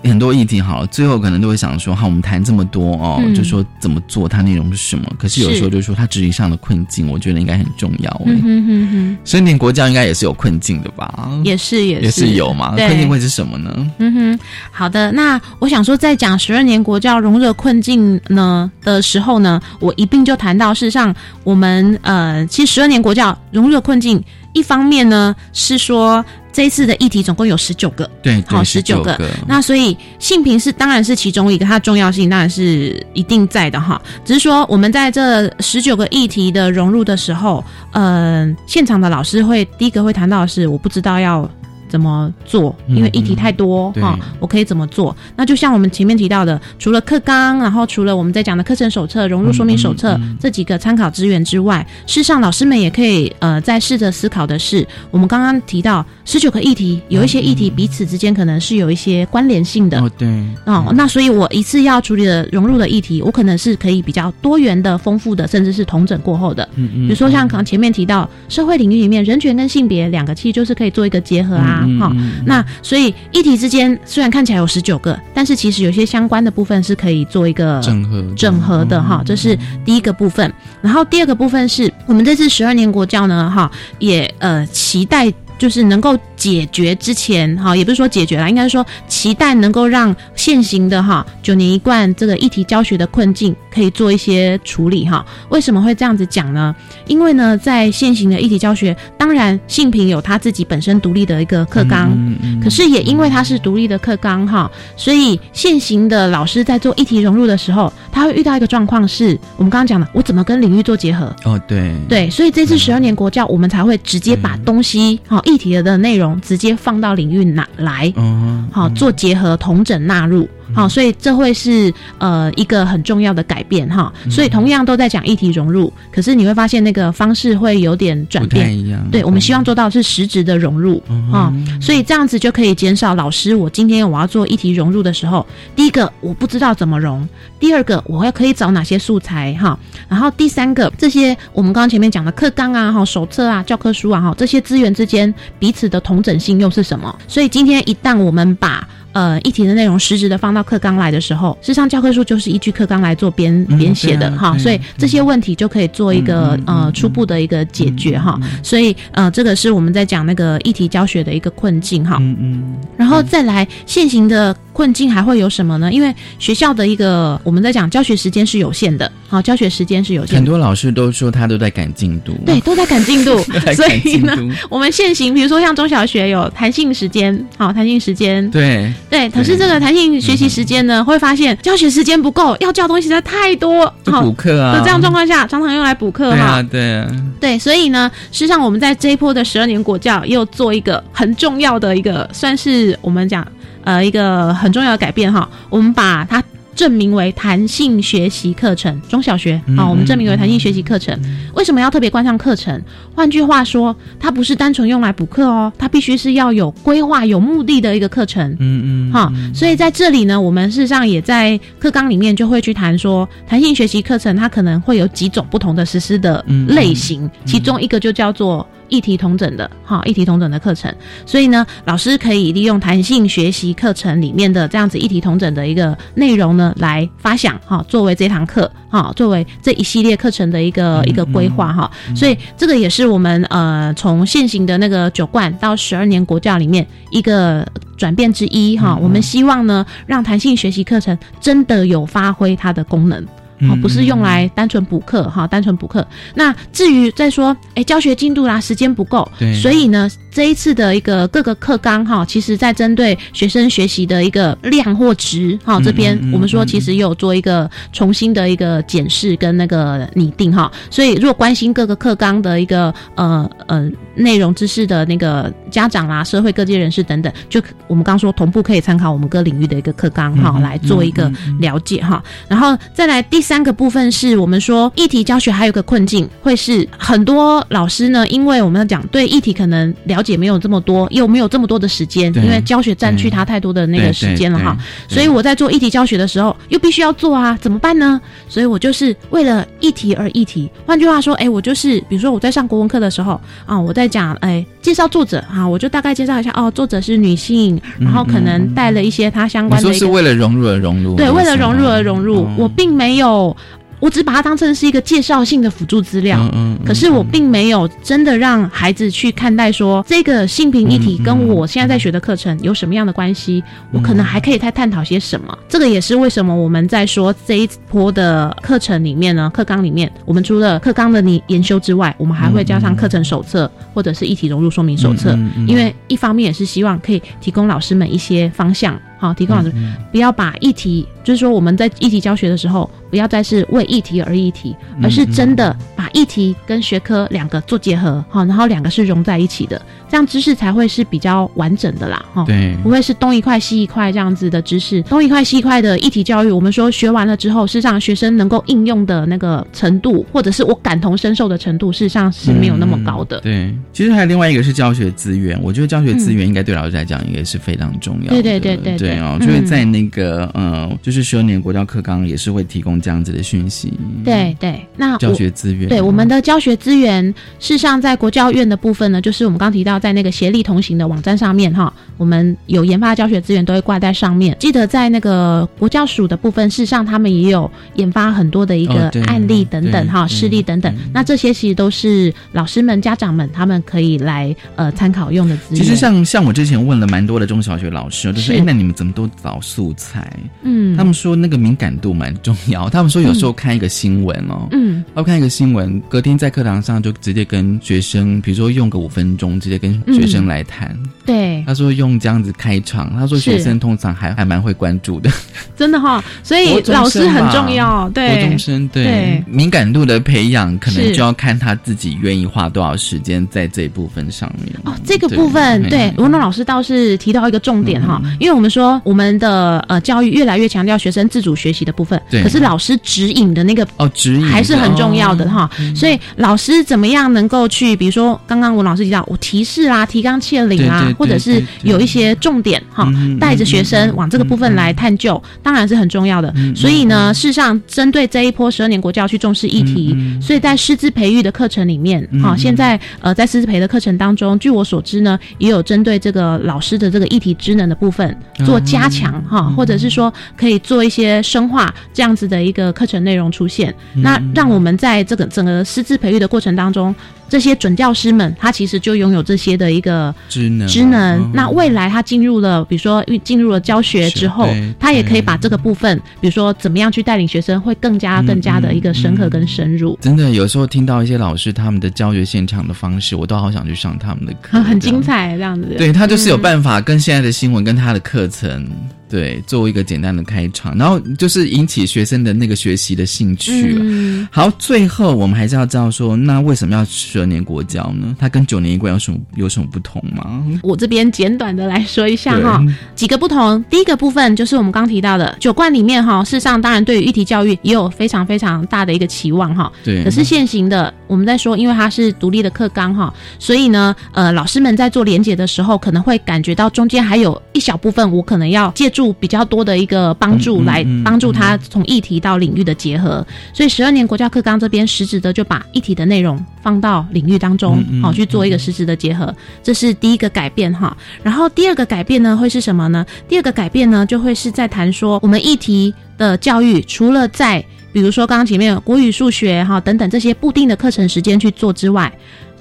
[0.04, 5.04] 很多议题好，最后可能都会想说，好，我们谈这么多哦，嗯就说怎么做，它内容是什么？
[5.18, 8.10] 可是有时候是就说它执行上的困境，我觉得应该很重要。
[8.26, 11.07] 哎、嗯哼哼哼，所以念国教应该也是有困境的吧？
[11.44, 12.76] 也是也是也是有嘛？
[12.76, 13.92] 对困境会是什么呢？
[14.00, 14.40] 嗯哼，
[14.72, 15.12] 好的。
[15.12, 21.14] 那我想说，在讲十二年国教融入困境呢的时候呢，我一并就谈到，事实上
[21.44, 24.24] 我们呃，其实十二年国教融入困境，
[24.54, 26.24] 一方面呢是说
[26.58, 29.30] 这一次的议题总共有十九个，对，好十九个个。
[29.48, 34.02] 那所以性平是当然是其中一个，它的重要性当然是一定在的哈。
[34.26, 41.48] 只是说我们在这十九个议题的融入的时候，呃，现场的老师会第一个会谈到的是，我不知道要。
[41.88, 42.76] 怎么做？
[42.88, 45.16] 因为议题太多嗯哈、对我可以怎么做？
[45.36, 60.00] 那就像我们前面提到的，除了课纲，然后除了我们在讲的课程手册、融入说明手册、嗯这几个参考资源之外，事实上老师们也可以呃再试着思考的是，我们刚刚提到十九个议题，有一些议题彼此之间可能是有一些关联性的。
[60.00, 60.28] 哦，对，
[60.66, 66.68] 哦，那所以我一次要处理的融入的议题，我可能是可以比较多元的、丰富的，甚至是同整过后的。
[66.76, 72.12] 嗯嗯比如说像刚前面提到社会领域里面，人权跟性别两个其实就是可以做一个结合啊，哈、
[72.46, 80.52] 那所以议题之间虽然看起来有十九个，但是其实有些相关的部分是可以做一个整合整合的哈，这是第一个部分。
[80.82, 85.34] 然后第二个部分是我们这次十二年国教呢，哈，也呃期待。
[85.58, 95.26] 就是能够解决之前哈，也不是说解决了，应该是说期待能够让现行的哈九年一贯这个议题教学的困境可以做一些处理哈。
[95.50, 96.76] 为什么会这样子讲呢？
[97.08, 111.36] 因为呢，在现行的议题教学，当然性平有他自己本身独立的一个课纲，嗯嗯可是也因为它是独立的课纲哈，所以现行的老师在做议题融入的时候，他会遇到一个状况是，我们刚刚讲的，我怎么跟领域做结合？
[111.46, 120.48] 哦，对，对，所以这次十二年国教，我们才会直接把东西好议题的内容直接放到领域哪来，嗯，好做结合、同整纳入。
[120.74, 124.12] 好，所以这会是呃一个很重要的改变哈。
[124.30, 128.78] 所以同样都在讲议题融入，可是你会发现那个方式会有点转变。
[128.78, 129.00] 一样。
[129.12, 131.02] 对，我们希望做到是实质的融入
[131.32, 135.46] 啊、所以这样子就可以减少老师我今天我要做议题融入的时候，
[135.76, 137.28] 第一个我不知道怎么融，
[137.60, 147.14] 第二个我要可以找哪些素材哈，然后第三个这些我们刚刚前面讲的课纲啊、哈手册啊、教科书啊哈这些资源之间彼此的同整性又是什么？
[147.28, 158.40] 所以今天一旦我们把呃议题的内容实质的放到课纲来的时候，事实上教科书就是依据课纲来做编嗯编写的哈，所以这些问题就可以做一个呃初步的一个解决哈。
[158.64, 162.18] 所以呃这个是我们在讲那个议题教学的一个困境哈。
[162.20, 165.92] 嗯嗯，然后再来现行的困境还会有什么呢？
[165.92, 170.38] 因为学校的一个我们在讲教学时间是有限的，好，教学时间是有限的。
[170.38, 173.38] 很多老师都说他都在赶进度，对，都在赶进度
[173.74, 174.36] 所以呢，
[174.70, 186.62] 我们现行，比如说像中小学有弹性时间，好，弹性时间，对，对，可是这个弹性学习时间呢，会发现教学时间不够，要教东西实在太多，好补课啊的这样状况下，常常用来补课哈。
[186.64, 187.08] 对啊，
[187.40, 193.48] 对，所以呢，事实上我们在这一波的十二年国教又做一个很重要的一个，算是我们讲
[193.84, 196.44] 呃一个很重要的改变哈，我们把它。
[196.78, 201.20] 证明为弹性学习课程，中小学嗯啊、我们证明为弹性学习课程。
[201.56, 202.80] 为什么要特别关上课程？
[203.16, 208.56] 换句话说，它不是单纯用来补课哦，它必须是要有规划、有目的的一个课程。
[208.60, 218.66] 嗯嗯，哈，所以在这里呢，我们事实上也在课纲里面就会去谈说，弹性学习课程它可能会有几种不同的实施的嗯类型，其中一个就叫做。
[218.90, 220.94] 议题同整的哈，一题同整的课程，
[221.26, 237.68] 所以呢，老师可以利用弹性学习课程里面的这样子一题同整的一个内容呢，来发想哈，作为这堂课哈，作为这一系列课程的一个一个规划哈，所以这个也是我们呃从现行的那个九冠到十二年国教里面一个
[237.98, 243.26] 转变之一哈，我们希望呢让弹性学习课程真的有发挥它的功能。
[243.62, 246.06] 哦，不是用来单纯补课哈，单纯补课。
[246.36, 249.28] 那至于再说，哎，教学进度啦，时间不够，
[249.62, 260.72] 所以呢，这一次的一个各个课纲哈，其实在针对学生学习的一个量或值哈，这边我们说其实也有做一个重新的一个检视跟那个拟定哈。
[260.92, 272.24] 所以如果关心各个课纲的一个呃呃内容知识的那个家长啦、社会各界人士等等，就我们刚说同步可以参考我们各领域的一个课纲哈，嗯来做一个了解哈。
[272.48, 280.27] 然后再来第三个部分是我们说议题教学还有个困境，会是很多老师呢，因为我们要讲对议题可能了解。
[280.28, 284.78] 解没有这么多，又没有这么多的时间，因为教学占据他太多的那个时间了哈。
[285.08, 288.20] 所以我在做议题教学的时候，又必须要做啊，怎么办呢？
[288.50, 290.70] 所以我就是为了议题而议题。
[290.86, 303.56] 换句话说，哎，我就是比如说我在上国文课的时候啊，我在讲哎介绍作者啊，我就大概介绍一下哦，作者是女性，然后可能带了一些她相关的一个为了融入而融入，对，为了融入而融入，哦我并没有。
[304.00, 315.58] 我只把它当成是一个介绍性的辅助资料，嗯嗯嗯可是我并没有真的让孩子去看待说这个性平议题跟我现在在学的课程有什么样的关系，我可能还可以再探讨些什么。
[315.68, 325.38] 这个也是为什么我们在说这一波的课程里面呢，课纲里面，我们除了课纲的你研修之外，我们还会加上课程手册或者是一体融入说明手册，
[325.68, 329.00] 因为一方面也是希望可以提供老师们一些方向。
[329.18, 329.74] 好，提供老师
[330.12, 342.44] 不要把议题，就是说我们在议题教学的时候，不要再是为议题而议题，而是真的把议题跟学科两个做结合，好，然后两个是融在一起的，这样知识才会是比较完整的啦，哈。
[342.46, 353.40] 对不会是东一块西一块这样子的知识，东一块西一块的议题教育，我们说学完了之后，事实上学生能够应用的那个程度，或者是我感同身受的程度，事实上是没有那么高的。
[353.42, 358.30] 对，其实还有另外一个是教学资源，我觉得教学资源应该对老师来讲应该是非常重要的。
[358.30, 363.94] 对对对对对对哦，嗯就是在那个呃，就是十二年国教课纲也是会提供这样子的讯息。
[364.24, 367.26] 对对，那教学资源，对我们的教学资源，
[367.60, 374.56] 事实上在国教院的部分呢，就是我们刚提到在那个协力同行的网站上面哈，我们有研发教学资源都会挂在上面。
[374.60, 380.94] 记得在那个国教署的部分，事实上他们也有研发很多的一个案例等等对哈，事例等等。
[381.14, 385.84] 那这些其实都是老师们、家长们他们可以来呃参考用的资源。
[385.84, 390.28] 其实像像我之前问了蛮多的中小学老师，就是是哎，那你们怎么都找素材？
[390.64, 390.98] 嗯。
[390.98, 392.90] 他们说那个敏感度蛮重要。
[392.90, 395.06] 他们说有时候看一个新闻哦，嗯。
[395.16, 400.98] 要看一个新闻，隔天在课堂上就直接跟学生，比如说用个五分钟，直接跟学生来谈。
[401.24, 405.30] 对，他说用这样子开场，他说学生通常还还蛮会关注的。
[405.76, 409.04] 真的哈，所以老师很重要，国对中，生对。
[409.04, 409.44] 对。
[409.46, 414.74] 敏感度的培养，可能就要看他自己愿意花多少时间在这一部分上面。
[414.86, 416.12] 哦，这个部分对。
[416.18, 418.38] 文龙老师倒是提到一个重点哈，嗯。
[418.40, 422.44] 因为我们说我们的呃教育越来越强调学生自主学习的部分，对。
[422.44, 425.70] 可是老师指引的那个哦，指引还是很重要的哈。
[425.80, 425.96] 嗯。
[425.96, 436.54] 所以老师怎么样能够去，比如说刚刚文老师提到，我提示啦、提纲挈领啦或者是有一些重点哈嗯，带着学生往这个部分来探究，当然是很重要的。
[436.56, 457.14] 嗯所以呢，事实上针对这一波十二年国教去重视议题，所以在师资培育的课程里面，嗯哈，现在呃在师资培的课程当中，据我所知呢，也有针对这个老师的这个议题职能的部分做加强哈，或者是说可以做一些深化这样子的一个课程内容出现，那让我们在这个整个师资培育的过程当中，
[457.50, 461.52] 这些准教师们他其实就拥有这些的一个职能职能嗯。
[461.54, 464.68] 那未来他进入了，比如说进入了教学之后，
[465.00, 470.18] 他也可以把这个部分，比如说怎么样去带领学生，会更加更加的一个深刻跟深入。
[470.22, 475.96] 真的有时候听到一些老师他们的教学现场的方式，我都好想去上他们的课，很精彩，这样子。
[475.98, 478.88] 对他就是有办法跟现在的新闻跟他的课程。
[479.30, 484.02] 对，作为一个简单的开场，然后就是引起学生的那个学习的兴趣了。
[484.04, 488.36] 嗯，好，最后我们还是要知道说，那为什么要十二年国教呢？
[488.40, 490.64] 它跟九年一贯有什么有什么不同吗？
[490.84, 492.82] 我这边简短的来说一下哈，
[493.16, 493.84] 几个不同。
[493.90, 499.92] 第一个部分就是我们刚提到的九贯里面哈，事实上当然对于议题教育也有非常非常大的一个期望哈。
[500.04, 513.46] 对可是现行的我们在说，因为它是独立的课纲哈，所以呢，呃，老师们在做连结的时候，可能会感觉到中间还有一小部分，我可能要借助比较多的一个帮助来嗯帮助他从议题到领域的结合。
[513.74, 521.18] 所以十二年国教课纲这边实质的就把议题的内容放到领域当中，好、去做一个实质的结合，这是第一个改变哈。
[521.42, 523.26] 然后第二个改变呢会是什么呢？
[523.50, 532.32] 第二个改变呢就会是在谈说我们议题的教育，除了在比如说刚刚前面国语、数学哈等等这些固定的课程时间去做之外。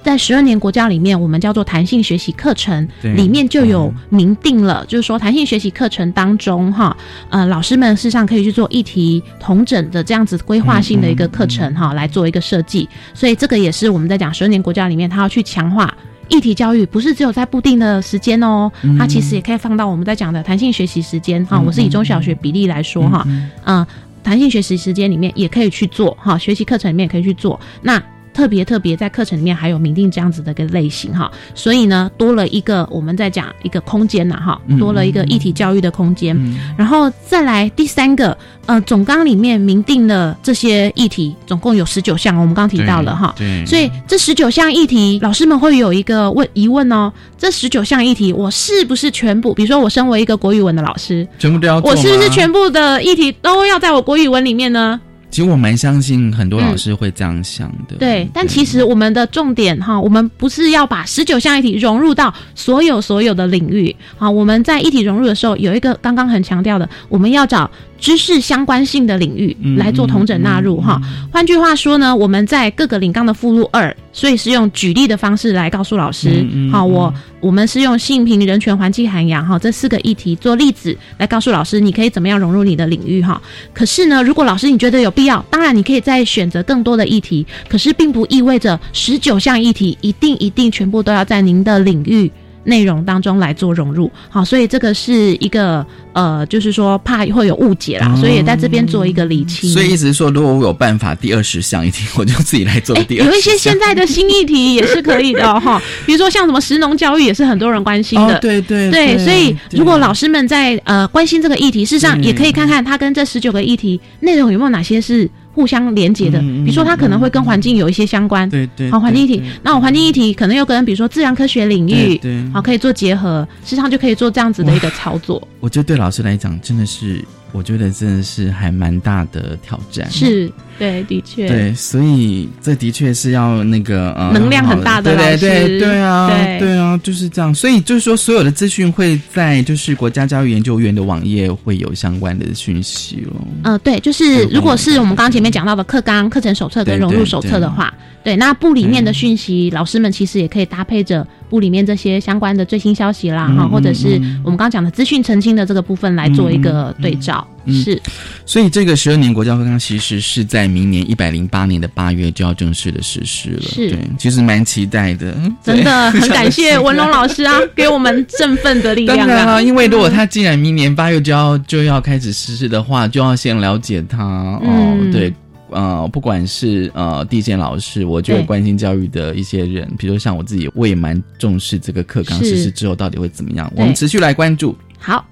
[0.07, 6.95] 在十二年国教里面，我们叫做弹性学习课程，里面就有明定了，就是说弹性学习课程当中，哈，
[7.29, 12.87] 呃，老师们事实上可以去做议题同整的这样子规划性的一个课程，哈，来做一个设计。
[13.13, 15.93] 所以这个也是我们在讲十二年国教里面，它要去强化。
[16.29, 21.59] 议题教育不是只有在固定的时间哦，它其实也可以放到我们在讲的弹性学习时间哈。
[21.59, 23.27] 我是以中小学比例来说哈，
[23.65, 23.85] 嗯，
[24.23, 27.59] 弹性学习时间里面也可以去做哈，学习课程里面也可以去做。
[27.81, 28.01] 那
[28.37, 36.37] 特别特别在课程里面还有明定这样子的一个类型哈，所以呢多了一个我们在讲一个空间呐哈，多了一个议题教育的空间，
[36.77, 49.51] 然后再来第三个，呃，总纲里面明定了这些议题，总共有十九项，我们刚提到了哈，对，所以这十九项议题，老师们会有一个问疑问哦，这十九项议题我是不是全部？
[49.55, 55.01] 比如说我身为一个国语文的老师，全部都要，我是不是全部的议题都要在我国语文里面呢？
[55.29, 58.27] 其实我蛮相信很多老师会这样想的，对。
[58.33, 71.01] 但其实我们的重点哈，我们不是要把十九项一体融入到所有所有的领域好，我们在一体融入的时候，有一个刚刚很强调的，我们要找知识相关性的领域来做同整纳入哈。
[71.31, 83.41] 换句话说呢，我们在各个领纲的附录二，所以是用举例的方式来告诉老师，好，我我们是用性平、人权、环境、涵养哈这四个议题做例子来告诉老师，你可以怎么样融入你的领域哈。
[83.73, 92.31] 可是呢，如果老师你觉得有必要，当然你可以再选择更多的议题，可是并不意味着十九项议题一定一定全部都要在您的领域
[92.67, 94.11] 内容当中来做融入。
[94.29, 99.69] 好，所以这个是一个呃，就是说怕会有误解啦，所以也在这边做一个理清。
[99.69, 103.25] 所以意思是说，如果我有办法第二十项议题，我就自己来做第二。
[103.25, 108.37] 有一些现在的新议题也是可以的 哈，比如说像什么食农教育也是很多人关心的。
[108.39, 115.29] 对对对，所以如果老师们在呃关心这个议题，事实上也可以看看它跟这十九个议题内容有没有哪些是。
[115.57, 125.41] 互相连接的，比如说它可能会跟环境有一些相关，对对，好环境议题，那我环境议题可能又跟比如说自然科学领域，对，好可以做结合，实际上就可以做这样子的一个操作。
[125.59, 130.07] 我觉得对老师来讲，真的是，我觉得真的是还蛮大的挑战。
[130.11, 136.27] 是，对，的确，对，所以这的确是要那个呃能量很大的老师，对对对啊，
[136.59, 137.53] 对啊，就是这样。
[137.53, 143.41] 所以就是说，所有的资讯会在就是国家教育研究院的网页会有相关的讯息哦。
[143.63, 157.47] 嗯，对，就是如果是我们刚刚前面讲到的课纲、课程手册跟融入手册的话，对，那部里面的讯息，老师们其实也可以搭配着部里面这些相关的最新消息啦，哈，或者是我们刚刚讲的资讯澄清的这个部分来做一个对照。
[157.71, 158.01] 是，
[158.45, 163.61] 所以这个十二年国教课纲其实是在明年一百零八年的八月就要正式的实施了。
[163.61, 169.17] 是，对，其实蛮期待的，真的 很感谢文龙老师啊，给我们振奋的力量。
[169.17, 174.97] 当然了，因为如果他既然明年八月就要就要开始实施的话，就要先了解他哦。
[175.11, 175.33] 对，
[175.69, 183.71] 呃，不管是呃地线老师，我觉得关心教育的一些人，比如像我自己，我也蛮重视这个课纲实施之后到底会怎么样。
[183.75, 184.77] 我们持续来关注。
[184.99, 185.25] 好，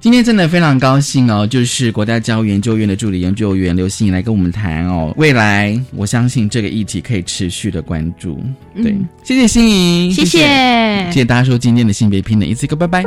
[0.00, 8.40] 今天真的非常高兴哦，就是国家教育研究院的助理研究员刘欣怡来跟我们谈哦，未来我相信这个议题可以持续的关注。
[8.76, 10.38] 对，谢谢欣怡，谢谢，
[11.06, 13.04] 谢谢大家收今天的性别平等，一次一个拜拜。